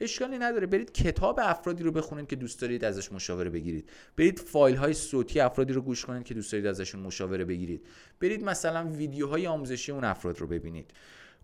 اشکالی 0.00 0.38
نداره. 0.38 0.66
برید 0.66 0.92
کتاب 0.92 1.40
افرادی 1.42 1.82
رو 1.82 1.92
بخونید 1.92 2.26
که 2.26 2.36
دوست 2.36 2.60
دارید 2.60 2.84
ازش 2.84 3.12
مشاوره 3.12 3.50
بگیرید. 3.50 3.90
برید 4.16 4.38
فایل 4.38 4.76
های 4.76 4.94
صوتی 4.94 5.40
افرادی 5.40 5.72
رو 5.72 5.82
گوش 5.82 6.04
کنید 6.04 6.24
که 6.24 6.34
دوست 6.34 6.52
دارید 6.52 6.66
ازشون 6.66 7.00
مشاوره 7.00 7.44
بگیرید. 7.44 7.86
برید 8.20 8.44
مثلا 8.44 8.88
ویدیوهای 8.88 9.46
آموزشی 9.46 9.92
اون 9.92 10.04
افراد 10.04 10.38
رو 10.38 10.46
ببینید. 10.46 10.90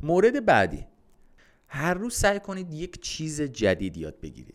مورد 0.00 0.44
بعدی. 0.44 0.86
هر 1.68 1.94
روز 1.94 2.14
سعی 2.14 2.40
کنید 2.40 2.74
یک 2.74 3.02
چیز 3.02 3.42
جدید 3.42 3.96
یاد 3.96 4.20
بگیرید. 4.20 4.54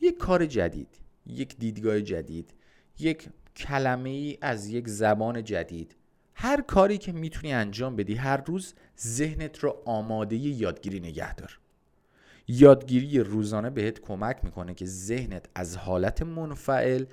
یک 0.00 0.18
کار 0.18 0.46
جدید 0.46 0.88
یک 1.26 1.56
دیدگاه 1.56 2.00
جدید 2.00 2.54
یک 2.98 3.28
کلمه 3.56 4.10
ای 4.10 4.38
از 4.40 4.68
یک 4.68 4.88
زبان 4.88 5.44
جدید. 5.44 5.96
هر 6.34 6.60
کاری 6.60 6.98
که 6.98 7.12
می‌تونی 7.12 7.52
انجام 7.52 7.96
بدی 7.96 8.14
هر 8.14 8.36
روز 8.36 8.74
ذهنت 9.00 9.58
رو 9.58 9.82
آماده 9.84 10.36
یادگیری 10.36 11.00
نگه 11.00 11.34
دار. 11.34 11.58
یادگیری 12.48 13.18
روزانه 13.18 13.70
بهت 13.70 14.00
کمک 14.00 14.44
می‌کنه 14.44 14.74
که 14.74 14.86
ذهنت 14.86 15.46
از 15.54 15.76
حالت 15.76 16.22
منفعل 16.22 17.04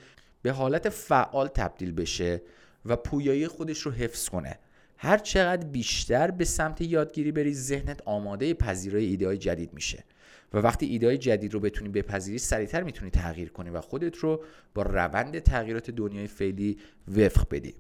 به 0.42 0.52
حالت 0.52 0.90
فعال 0.90 1.48
تبدیل 1.48 1.92
بشه 1.92 2.42
و 2.86 2.96
پویایی 2.96 3.48
خودش 3.48 3.80
رو 3.80 3.92
حفظ 3.92 4.30
کنه. 4.30 4.60
هر 5.04 5.18
چقدر 5.18 5.68
بیشتر 5.68 6.32
به 6.32 6.46
سمت 6.46 6.82
یادگیری 6.82 7.32
بری 7.32 7.54
ذهنت 7.54 8.02
آماده 8.06 8.54
پذیرای 8.54 9.06
ایده 9.06 9.28
های 9.28 9.38
جدید 9.38 9.74
میشه. 9.74 10.04
و 10.54 10.58
وقتی 10.58 10.86
ایده 10.86 11.08
های 11.08 11.18
جدید 11.18 11.54
رو 11.54 11.60
بتونی 11.60 11.90
بپذیری 11.90 12.38
سریعتر 12.38 12.84
می‌تونی 12.84 13.12
تغییر 13.12 13.50
کنی 13.50 13.70
و 13.70 13.82
خودت 13.82 14.18
رو 14.18 14.44
با 14.74 14.82
روند 14.82 15.40
تغییرات 15.40 15.92
دنیای 15.92 16.28
فعلی 16.28 16.78
وفق 17.08 17.48
بدی. 17.52 17.76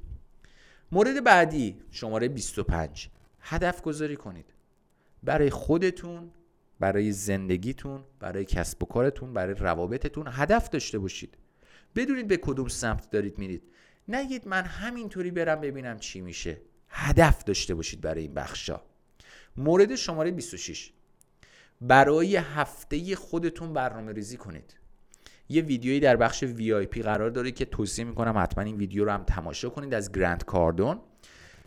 مورد 0.91 1.23
بعدی 1.23 1.75
شماره 1.91 2.27
25 2.27 3.09
هدف 3.39 3.81
گذاری 3.81 4.15
کنید. 4.15 4.53
برای 5.23 5.49
خودتون 5.49 6.31
برای 6.79 7.11
زندگیتون 7.11 8.03
برای 8.19 8.45
کسب 8.45 8.83
و 8.83 8.85
کارتون 8.85 9.33
برای 9.33 9.53
روابطتون 9.53 10.27
هدف 10.31 10.69
داشته 10.69 10.99
باشید. 10.99 11.37
بدونید 11.95 12.27
به 12.27 12.37
کدوم 12.37 12.67
سمت 12.67 13.09
دارید 13.09 13.37
میرید. 13.37 13.63
نگید 14.07 14.47
من 14.47 14.63
همینطوری 14.63 15.31
برم 15.31 15.61
ببینم 15.61 15.99
چی 15.99 16.21
میشه. 16.21 16.57
هدف 16.95 17.43
داشته 17.43 17.75
باشید 17.75 18.01
برای 18.01 18.21
این 18.21 18.33
بخشا 18.33 18.81
مورد 19.57 19.95
شماره 19.95 20.31
26 20.31 20.91
برای 21.81 22.35
هفته 22.35 23.15
خودتون 23.15 23.73
برنامه 23.73 24.11
ریزی 24.11 24.37
کنید. 24.37 24.75
یه 25.49 25.61
ویدیویی 25.61 25.99
در 25.99 26.15
بخش 26.15 26.43
VIP 26.45 26.97
قرار 26.97 27.29
داره 27.29 27.51
که 27.51 27.65
توصیه 27.65 28.05
می‌کنم 28.05 28.37
حتما 28.37 28.63
این 28.63 28.77
ویدیو 28.77 29.05
رو 29.05 29.11
هم 29.11 29.23
تماشا 29.23 29.69
کنید 29.69 29.93
از 29.93 30.11
گرند 30.11 30.45
کاردون 30.45 30.99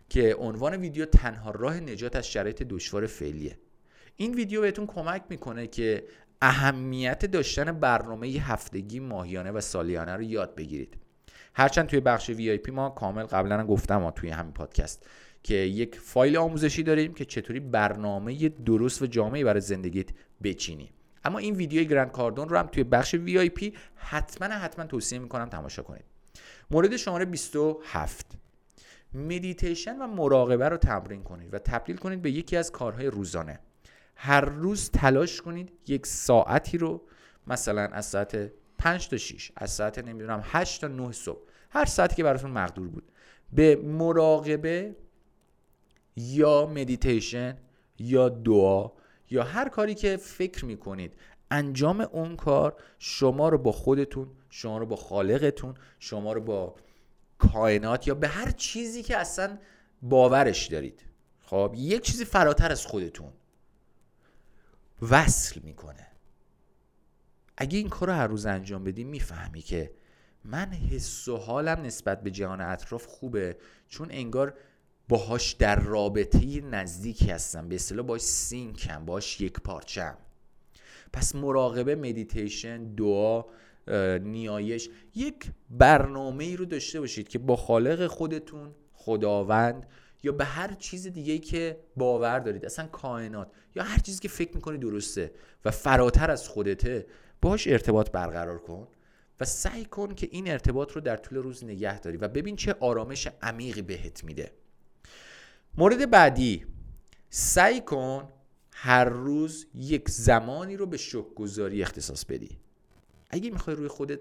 که 0.08 0.34
عنوان 0.38 0.76
ویدیو 0.76 1.06
تنها 1.06 1.50
راه 1.50 1.80
نجات 1.80 2.16
از 2.16 2.28
شرایط 2.28 2.62
دشوار 2.62 3.06
فعلیه. 3.06 3.58
این 4.16 4.34
ویدیو 4.34 4.60
بهتون 4.60 4.86
کمک 4.86 5.22
می‌کنه 5.28 5.66
که 5.66 6.04
اهمیت 6.42 7.26
داشتن 7.26 7.80
برنامه 7.80 8.26
هفتگی 8.26 9.00
ماهیانه 9.00 9.50
و 9.50 9.60
سالیانه 9.60 10.16
رو 10.16 10.22
یاد 10.22 10.54
بگیرید. 10.54 10.96
هرچند 11.58 11.86
توی 11.86 12.00
بخش 12.00 12.30
VIP 12.30 12.68
ما 12.68 12.90
کامل 12.90 13.22
قبلا 13.22 13.66
گفتم 13.66 13.96
ما 13.96 14.10
توی 14.10 14.30
همین 14.30 14.52
پادکست 14.52 15.06
که 15.42 15.54
یک 15.54 16.00
فایل 16.00 16.36
آموزشی 16.36 16.82
داریم 16.82 17.14
که 17.14 17.24
چطوری 17.24 17.60
برنامه 17.60 18.48
درست 18.48 19.02
و 19.02 19.06
جامعی 19.06 19.44
برای 19.44 19.60
زندگیت 19.60 20.08
بچینی. 20.42 20.90
اما 21.24 21.38
این 21.38 21.54
ویدیو 21.54 21.84
گرند 21.84 22.12
کاردون 22.12 22.48
رو 22.48 22.58
هم 22.58 22.66
توی 22.66 22.84
بخش 22.84 23.16
VIP 23.16 23.72
حتما 23.96 24.54
حتما 24.54 24.84
توصیه 24.84 25.18
می‌کنم 25.18 25.48
تماشا 25.48 25.82
کنید. 25.82 26.04
مورد 26.70 26.96
شماره 26.96 27.24
27 27.24 28.26
مدیتیشن 29.14 29.98
و 29.98 30.06
مراقبه 30.06 30.68
رو 30.68 30.76
تمرین 30.76 31.22
کنید 31.22 31.54
و 31.54 31.58
تبدیل 31.58 31.96
کنید 31.96 32.22
به 32.22 32.30
یکی 32.30 32.56
از 32.56 32.72
کارهای 32.72 33.06
روزانه. 33.06 33.58
هر 34.16 34.40
روز 34.40 34.90
تلاش 34.90 35.42
کنید 35.42 35.72
یک 35.86 36.06
ساعتی 36.06 36.78
رو 36.78 37.02
مثلا 37.46 37.82
از 37.82 38.06
ساعت 38.06 38.52
5 38.78 39.08
تا 39.08 39.16
6 39.16 39.52
از 39.56 39.70
ساعت 39.70 39.98
نمی‌دونم 39.98 40.42
8 40.44 40.80
تا 40.80 40.88
9 40.88 41.12
صبح 41.12 41.45
هر 41.70 41.84
ساعتی 41.84 42.16
که 42.16 42.22
براتون 42.22 42.50
مقدور 42.50 42.88
بود. 42.88 43.12
به 43.52 43.76
مراقبه 43.76 44.96
یا 46.16 46.66
مدیتیشن 46.66 47.56
یا 47.98 48.28
دعا 48.28 48.90
یا 49.30 49.42
هر 49.42 49.68
کاری 49.68 49.94
که 49.94 50.16
فکر 50.16 50.64
می‌کنید 50.64 51.12
انجام 51.50 52.00
اون 52.00 52.36
کار 52.36 52.76
شما 52.98 53.48
رو 53.48 53.58
با 53.58 53.72
خودتون 53.72 54.28
شما 54.50 54.78
رو 54.78 54.86
با 54.86 54.96
خالقتون 54.96 55.74
شما 55.98 56.32
رو 56.32 56.40
با 56.40 56.74
کائنات 57.38 58.06
یا 58.06 58.14
به 58.14 58.28
هر 58.28 58.50
چیزی 58.50 59.02
که 59.02 59.16
اصلا 59.16 59.58
باورش 60.02 60.66
دارید. 60.66 61.02
خب 61.40 61.72
یک 61.76 62.02
چیزی 62.02 62.24
فراتر 62.24 62.72
از 62.72 62.86
خودتون 62.86 63.32
وصل 65.10 65.60
می‌کنه. 65.64 66.06
اگه 67.56 67.78
این 67.78 67.88
کار 67.88 68.08
رو 68.08 68.14
هر 68.14 68.26
روز 68.26 68.46
انجام 68.46 68.84
بدی 68.84 69.04
می‌فهمی 69.04 69.62
که 69.62 69.90
من 70.46 70.72
حس 70.72 71.28
و 71.28 71.36
حالم 71.36 71.82
نسبت 71.82 72.22
به 72.22 72.30
جهان 72.30 72.60
اطراف 72.60 73.06
خوبه. 73.06 73.56
چون 73.88 74.08
انگار 74.10 74.54
باهاش 75.08 75.52
در 75.52 75.80
رابطه 75.80 76.60
نزدیکی 76.60 77.30
هستم. 77.30 77.68
به 77.68 77.74
اصطلاح 77.74 78.06
باش 78.06 78.20
sync 78.20 78.87
م 78.87 79.04
باش 79.04 79.40
یک 79.40 79.52
پارچم 79.52 80.16
پس 81.12 81.34
مراقبه 81.34 81.94
مدیتیشن 81.94 82.94
دعا 82.94 83.44
نیایش 84.18 84.90
یک 85.14 85.50
برنامه 85.70 86.44
ای 86.44 86.56
رو 86.56 86.64
داشته 86.64 87.00
باشید 87.00 87.28
که 87.28 87.38
با 87.38 87.56
خالق 87.56 88.06
خودتون 88.06 88.74
خداوند 88.92 89.86
یا 90.22 90.32
به 90.32 90.44
هر 90.44 90.74
چیز 90.74 91.06
دیگه 91.06 91.38
که 91.38 91.80
باور 91.96 92.38
دارید 92.38 92.64
اصلا 92.64 92.86
کائنات 92.86 93.50
یا 93.74 93.82
هر 93.82 93.98
چیزی 93.98 94.20
که 94.20 94.28
فکر 94.28 94.54
می‌کنی 94.54 94.78
درسته 94.78 95.32
و 95.64 95.70
فراتر 95.70 96.30
از 96.30 96.48
خودته 96.48 97.06
باش 97.42 97.68
ارتباط 97.68 98.10
برقرار 98.10 98.58
کن. 98.58 98.88
و 99.40 99.44
سعی 99.44 99.84
کن 99.84 100.14
که 100.14 100.28
این 100.30 100.50
ارتباط 100.50 100.92
رو 100.92 101.00
در 101.00 101.16
طول 101.16 101.38
روز 101.38 101.64
نگه 101.64 102.00
داری 102.00 102.16
و 102.16 102.28
ببین 102.28 102.56
چه 102.56 102.76
آرامش 102.80 103.28
عمیقی 103.42 103.82
بهت 103.82 104.24
میده. 104.24 104.52
مورد 105.78 106.10
بعدی 106.10 106.66
سعی 107.30 107.80
کن 107.80 108.28
هر 108.72 109.04
روز 109.04 109.66
یک 109.74 110.08
زمانی 110.08 110.76
رو 110.76 110.86
به 110.86 110.96
شک 110.96 111.34
گذاری 111.34 111.82
اختصاص 111.82 112.24
بدی. 112.24 112.58
اگه 113.30 113.50
می‌خوای 113.50 113.76
روی 113.76 113.88
خودت 113.88 114.20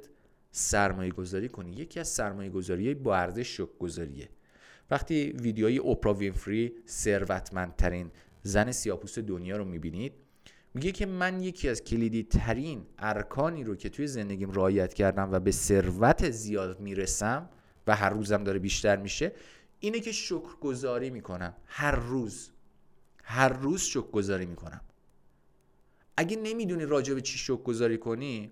سرمایه 0.52 1.12
گذاری 1.12 1.50
کنی 1.50 1.72
یکی 1.72 2.00
از 2.00 2.08
سرمایه 2.08 2.50
گذاری 2.50 2.94
با 2.94 3.16
ارزش 3.16 3.58
شک 3.58 3.78
گذاریه 3.80 4.30
وقتی 4.92 5.32
ویدیوهای 5.32 5.78
اوپرا 5.78 6.14
وینفری 6.14 6.76
ثروتمندترین 6.88 8.12
زن 8.44 8.72
سیاپوس 8.72 9.20
دنیا 9.20 9.58
رو 9.58 9.66
می‌بینید 9.66 10.14
میگه 10.76 10.92
که 10.92 11.06
من 11.06 11.42
یکی 11.44 11.70
از 11.70 11.84
کلیدی 11.84 12.24
ترین 12.24 12.86
ارکانی 13.00 13.64
رو 13.64 13.76
که 13.76 13.90
توی 13.90 14.08
زندگیم 14.08 14.52
رعایت 14.52 14.94
کردم 14.94 15.32
و 15.32 15.40
به 15.40 15.52
ثروت 15.52 16.30
زیاد 16.30 16.80
می‌رسم 16.80 17.50
و 17.88 17.96
هر 17.96 18.10
روزم 18.10 18.44
داره 18.44 18.60
بیشتر 18.60 18.98
میشه 18.98 19.32
اینه 19.80 20.00
که 20.00 20.12
شکر 20.12 20.56
گذاری 20.62 21.10
می‌کنم. 21.10 21.54
هر 21.66 21.96
روز. 21.96 22.52
هر 23.24 23.50
روز 23.50 23.82
شکر 23.82 24.12
گذاری 24.12 24.46
می‌کنم. 24.46 24.82
اگه 26.18 26.38
نمی‌دونی 26.38 26.86
راجع 26.86 27.14
به 27.14 27.22
چی 27.22 27.38
شکر 27.38 27.64
گذاری 27.64 27.98
کنی 27.98 28.52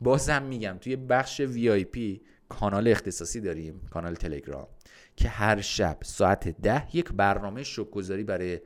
بازم 0.00 0.42
میگم 0.42 0.78
توی 0.80 0.96
بخش 0.96 1.40
پی 1.42 2.20
کانال 2.48 2.88
اختصاصی 2.88 3.40
داریم 3.40 3.88
کانال 3.90 4.14
تلگرام 4.14 4.68
که 5.16 5.28
هر 5.28 5.60
شب 5.60 5.98
ساعت 6.02 6.48
ده 6.48 6.96
یک 6.96 7.12
برنامه 7.12 7.62
شکرگزاری 7.62 8.24
برای 8.24 8.60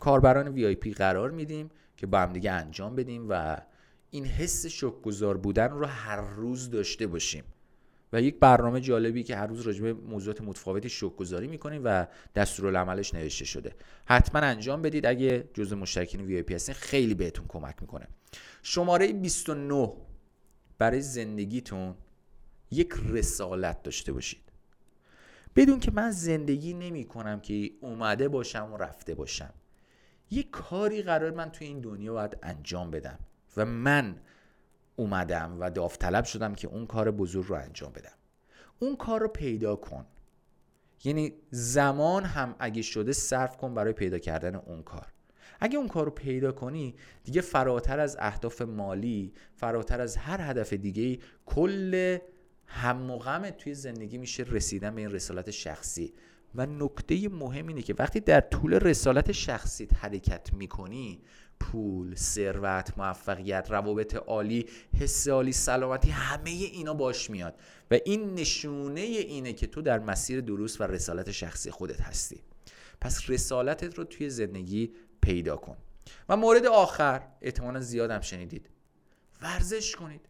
کاربران 0.00 0.74
پی 0.74 0.92
قرار 0.92 1.30
میدیم. 1.30 1.70
که 1.96 2.06
با 2.06 2.18
هم 2.18 2.32
دیگه 2.32 2.50
انجام 2.50 2.96
بدیم 2.96 3.26
و 3.28 3.56
این 4.10 4.24
حس 4.24 4.66
شکرگزار 4.66 5.36
بودن 5.36 5.70
رو 5.70 5.86
هر 5.86 6.20
روز 6.20 6.70
داشته 6.70 7.06
باشیم. 7.06 7.44
و 8.12 8.22
یک 8.22 8.38
برنامه 8.40 8.80
جالبی 8.80 9.22
که 9.22 9.36
هر 9.36 9.46
روز 9.46 9.60
راجع 9.60 9.82
به 9.82 9.92
موضوعات 9.92 10.40
متفاوتی 10.40 10.88
شکرگزاری 10.88 11.46
می‌کنیم 11.46 11.82
و 11.84 12.06
دستورالعملش 12.34 13.14
نوشته 13.14 13.44
شده. 13.44 13.74
حتما 14.04 14.40
انجام 14.40 14.82
بدید 14.82 15.06
اگه 15.06 15.48
جزء 15.54 15.76
مشترکین 15.76 16.20
وی 16.20 16.54
هستین 16.54 16.74
خیلی 16.74 17.14
بهتون 17.14 17.44
کمک 17.48 17.74
می‌کنه. 17.80 18.08
شماره 18.62 19.12
29 19.12 19.92
برای 20.78 21.00
زندگیتون 21.00 21.94
یک 22.70 22.92
رسالت 23.08 23.82
داشته 23.82 24.12
باشید. 24.12 24.42
بدون 25.56 25.80
که 25.80 25.90
من 25.90 26.10
زندگی 26.10 26.74
نمی 26.74 27.04
کنم 27.04 27.40
که 27.40 27.70
اومده 27.80 28.28
باشم 28.28 28.72
و 28.72 28.76
رفته 28.76 29.14
باشم. 29.14 29.54
یک 30.30 30.50
کاری 30.50 31.02
قرار 31.02 31.30
من 31.30 31.50
توی 31.50 31.66
این 31.66 31.80
دنیا 31.80 32.12
باید 32.12 32.36
انجام 32.42 32.90
بدم. 32.90 33.18
و 33.56 33.64
من 33.64 34.16
اومدم 34.96 35.56
و 35.60 35.70
داوطلب 35.70 36.24
شدم 36.24 36.54
که 36.54 36.68
اون 36.68 36.86
کار 36.86 37.10
بزرگ 37.10 37.46
رو 37.48 37.54
انجام 37.54 37.92
بدم. 37.92 38.14
اون 38.78 38.96
کار 38.96 39.20
رو 39.20 39.28
پیدا 39.28 39.76
کن. 39.76 40.06
یعنی 41.04 41.32
زمان 41.50 42.24
هم 42.24 42.54
اگه 42.58 42.82
شده 42.82 43.12
صرف 43.12 43.56
کن 43.56 43.74
برای 43.74 43.92
پیدا 43.92 44.18
کردن 44.18 44.54
اون 44.54 44.82
کار. 44.82 45.06
اگه 45.60 45.78
اون 45.78 45.88
کار 45.88 46.04
رو 46.04 46.10
پیدا 46.10 46.52
کنی 46.52 46.94
دیگه 47.24 47.40
فراتر 47.40 48.00
از 48.00 48.16
اهداف 48.20 48.62
مالی 48.62 49.32
فراتر 49.54 50.00
از 50.00 50.16
هر 50.16 50.50
هدف 50.50 50.72
دیگه 50.72 51.18
کل 51.46 52.18
هم 52.66 53.10
و 53.10 53.50
توی 53.50 53.74
زندگی 53.74 54.18
میشه 54.18 54.42
رسیدن 54.42 54.94
به 54.94 55.00
این 55.00 55.10
رسالت 55.10 55.50
شخصی. 55.50 56.14
و 56.54 56.66
نکته 56.66 57.28
مهم 57.28 57.66
اینه 57.66 57.82
که 57.82 57.94
وقتی 57.98 58.20
در 58.20 58.40
طول 58.40 58.74
رسالت 58.74 59.32
شخصیت 59.32 59.94
حرکت 59.94 60.54
می‌کنی 60.54 61.22
پول، 61.60 62.14
ثروت، 62.14 62.98
موفقیت، 62.98 63.66
روابط 63.70 64.14
عالی، 64.14 64.66
حس 65.00 65.28
عالی، 65.28 65.52
سلامتی 65.52 66.10
همه 66.10 66.50
اینا 66.50 66.94
باش 66.94 67.30
میاد. 67.30 67.54
و 67.90 67.98
این 68.04 68.34
نشونه 68.34 69.00
اینه 69.00 69.52
که 69.52 69.66
تو 69.66 69.82
در 69.82 69.98
مسیر 69.98 70.40
درست 70.40 70.80
و 70.80 70.84
رسالت 70.84 71.30
شخصی 71.30 71.70
خودت 71.70 72.00
هستی. 72.00 72.40
پس 73.00 73.30
رسالتت 73.30 73.98
رو 73.98 74.04
توی 74.04 74.30
زندگی 74.30 74.92
پیدا 75.20 75.56
کن. 75.56 75.76
و 76.28 76.36
مورد 76.36 76.66
آخر 76.66 77.22
احتمالا 77.42 77.80
زیادم 77.80 78.20
شنیدید. 78.20 78.70
ورزش 79.42 79.96
کنید. 79.96 80.28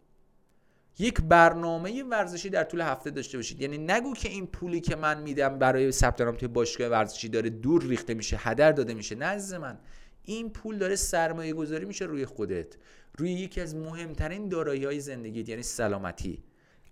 یک 0.98 1.20
برنامه 1.20 2.02
ورزشی 2.02 2.50
در 2.50 2.64
طول 2.64 2.80
هفته 2.80 3.10
داشته 3.10 3.38
باشید. 3.38 3.60
یعنی 3.60 3.78
نگو 3.78 4.14
که 4.14 4.28
این 4.28 4.46
پولی 4.46 4.80
که 4.80 4.96
من 4.96 5.22
میدم 5.22 5.58
برای 5.58 5.92
ثبت 5.92 6.20
نام 6.20 6.36
توی 6.36 6.48
باشگاه 6.48 6.88
ورزشی 6.88 7.28
داره 7.28 7.50
دور 7.50 7.82
ریخته 7.82 8.14
میشه 8.14 8.36
هدر 8.40 8.72
داده 8.72 8.94
میشه. 8.94 9.14
نه 9.14 9.58
من. 9.58 9.78
این 10.22 10.50
پول 10.50 10.78
داره 10.78 10.96
سرمایه 10.96 11.52
گذاری 11.52 11.84
میشه 11.84 12.04
روی 12.04 12.26
خودت. 12.26 12.76
روی 13.18 13.32
یکی 13.32 13.60
از 13.60 13.74
مهمترین 13.74 14.48
دارایی 14.48 14.84
های 14.84 15.00
زندگیت 15.00 15.48
یعنی 15.48 15.62
سلامتی. 15.62 16.42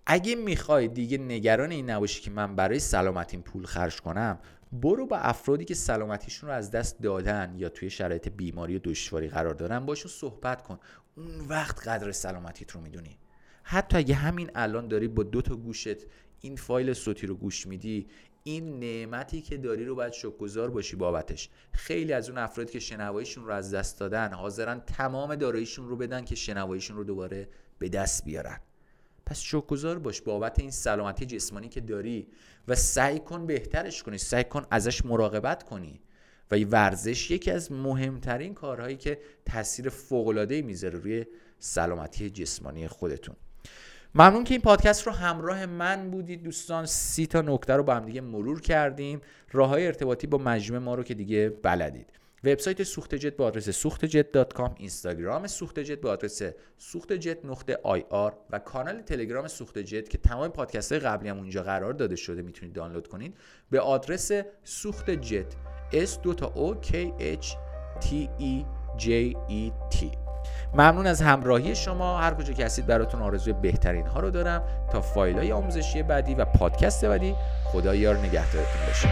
اگه 0.05 0.35
می‌خوای 0.35 0.87
دیگه 0.87 1.17
نگران 1.17 1.71
این 1.71 1.89
نباشی 1.89 2.21
که 2.21 2.31
من 2.31 2.55
برای 2.55 2.79
سلامتیم 2.79 3.41
پول 3.41 3.65
خرج 3.65 4.01
کنم 4.01 4.39
برو 4.71 5.05
با 5.05 5.17
افرادی 5.17 5.65
که 5.65 5.73
سلامتیشون 5.73 6.49
رو 6.49 6.55
از 6.55 6.71
دست 6.71 7.01
دادن 7.01 7.53
یا 7.57 7.69
توی 7.69 7.89
شرایط 7.89 8.29
بیماری 8.29 8.75
و 8.75 8.79
دشواری 8.83 9.27
قرار 9.27 9.53
دارن 9.53 9.79
باشون 9.79 10.11
صحبت 10.11 10.61
کن. 10.61 10.79
اون 11.17 11.39
وقت 11.49 11.87
قدر 11.87 12.11
سلامتیت 12.11 12.71
رو 12.71 12.81
می‌دونی. 12.81 13.17
حتی 13.63 13.97
اگه 13.97 14.15
همین 14.15 14.51
الان 14.55 14.87
داری 14.87 15.07
با 15.07 15.23
دو 15.23 15.41
تا 15.41 15.55
گوشت 15.55 15.97
این 16.41 16.55
فایل 16.55 16.93
صوتی 16.93 17.27
رو 17.27 17.35
گوش 17.35 17.67
میدی 17.67 18.07
این 18.43 18.79
نعمتی 18.79 19.41
که 19.41 19.57
داری 19.57 19.85
رو 19.85 19.95
باید 19.95 20.13
شکرگزار 20.13 20.69
باشی 20.69 20.95
بابتش. 20.95 21.49
خیلی 21.71 22.13
از 22.13 22.29
اون 22.29 22.37
افرادی 22.37 22.73
که 22.73 22.79
شنواییشون 22.79 23.45
رو 23.45 23.53
از 23.53 23.73
دست 23.73 23.99
دادن 23.99 24.33
حاضرن 24.33 24.79
تمام 24.79 25.35
داراییشون 25.35 25.89
رو 25.89 25.95
بدن 25.95 26.25
که 26.25 26.35
شنواییشون 26.35 26.97
رو 26.97 27.03
دوباره 27.03 27.49
به 27.79 27.89
دست 27.89 28.25
بیارن. 28.25 28.59
پس 29.25 29.39
شکرگزار 29.39 29.99
باش 29.99 30.21
بابت 30.21 30.59
این 30.59 30.71
سلامتی 30.71 31.25
جسمانی 31.25 31.69
که 31.69 31.81
داری 31.81 32.27
و 32.67 32.75
سعی 32.75 33.19
کن 33.19 33.47
بهترش 33.47 34.03
کنی 34.03 34.17
سعی 34.17 34.43
کن 34.43 34.65
ازش 34.71 35.05
مراقبت 35.05 35.63
کنی 35.63 36.01
و 36.51 36.55
ورزش 36.55 37.31
یکی 37.31 37.51
از 37.51 37.71
مهمترین 37.71 38.53
کارهایی 38.53 38.97
که 38.97 39.19
تاثیر 39.45 39.89
فوق‌العاده‌ای 39.89 40.61
می‌ذاره 40.61 40.99
روی 40.99 41.25
سلامتی 41.59 42.29
جسمانی 42.29 42.87
خودتون. 42.87 43.35
ممنون 44.15 44.43
که 44.43 44.53
این 44.53 44.61
پادکست 44.61 45.07
رو 45.07 45.13
همراه 45.13 45.65
من 45.65 46.11
بودید. 46.11 46.43
دوستان 46.43 46.85
سی 46.85 47.27
تا 47.27 47.41
نکته 47.41 47.73
رو 47.73 47.83
با 47.83 47.95
هم 47.95 48.05
دیگه 48.05 48.21
مرور 48.21 48.61
کردیم. 48.61 49.21
راه 49.51 49.69
های 49.69 49.87
ارتباطی 49.87 50.27
با 50.27 50.37
مجموعه 50.37 50.83
ما 50.83 50.95
رو 50.95 51.03
که 51.03 51.13
دیگه 51.13 51.49
بلدید. 51.49 52.09
وبسایت 52.43 52.83
سوخت 52.83 53.15
جت 53.15 53.35
با 53.35 53.45
آدرس 53.45 53.69
سوختجت.com 53.69 54.71
اینستاگرام 54.77 55.47
سوخت 55.47 55.79
جت 55.79 56.01
با 56.01 56.11
آدرس 56.11 56.41
سوخت 56.77 57.13
جت 57.13 57.45
نقطه 57.45 57.79
آی 57.83 58.03
آر 58.09 58.37
و 58.49 58.59
کانال 58.59 59.01
تلگرام 59.01 59.47
سوخت 59.47 59.79
جت 59.79 60.09
که 60.09 60.17
تمام 60.17 60.47
پادکست 60.47 60.91
های 60.91 61.01
قبلی 61.01 61.29
هم 61.29 61.37
اونجا 61.37 61.63
قرار 61.63 61.93
داده 61.93 62.15
شده 62.15 62.41
می‌تونید 62.41 62.75
دانلود 62.75 63.07
کنید 63.07 63.37
به 63.69 63.79
آدرس 63.79 64.31
سوخت 64.63 65.09
جت 65.09 65.55
S 65.91 66.19
دو 66.23 66.33
تا 66.33 66.53
O 66.55 66.85
K 66.85 66.93
H 67.41 67.47
T 68.05 68.27
E 68.39 68.65
J 68.97 69.07
E 69.49 69.71
T. 69.95 70.22
ممنون 70.73 71.07
از 71.07 71.21
همراهی 71.21 71.75
شما. 71.75 72.17
هر 72.17 72.33
کجا 72.33 72.53
که 72.53 72.65
هستید 72.65 72.85
براتون 72.85 73.21
آرزوی 73.21 73.53
بهترین 73.53 74.07
ها 74.07 74.19
رو 74.19 74.31
دارم. 74.31 74.61
تا 74.91 75.01
فایل 75.01 75.37
های 75.37 75.51
آموزشی 75.51 76.03
بعدی 76.03 76.35
و 76.35 76.45
پادکست 76.45 77.05
بعدی 77.05 77.35
خدا 77.65 77.95
یار 77.95 78.17
نگهدارتون 78.17 78.85
باشه. 78.87 79.09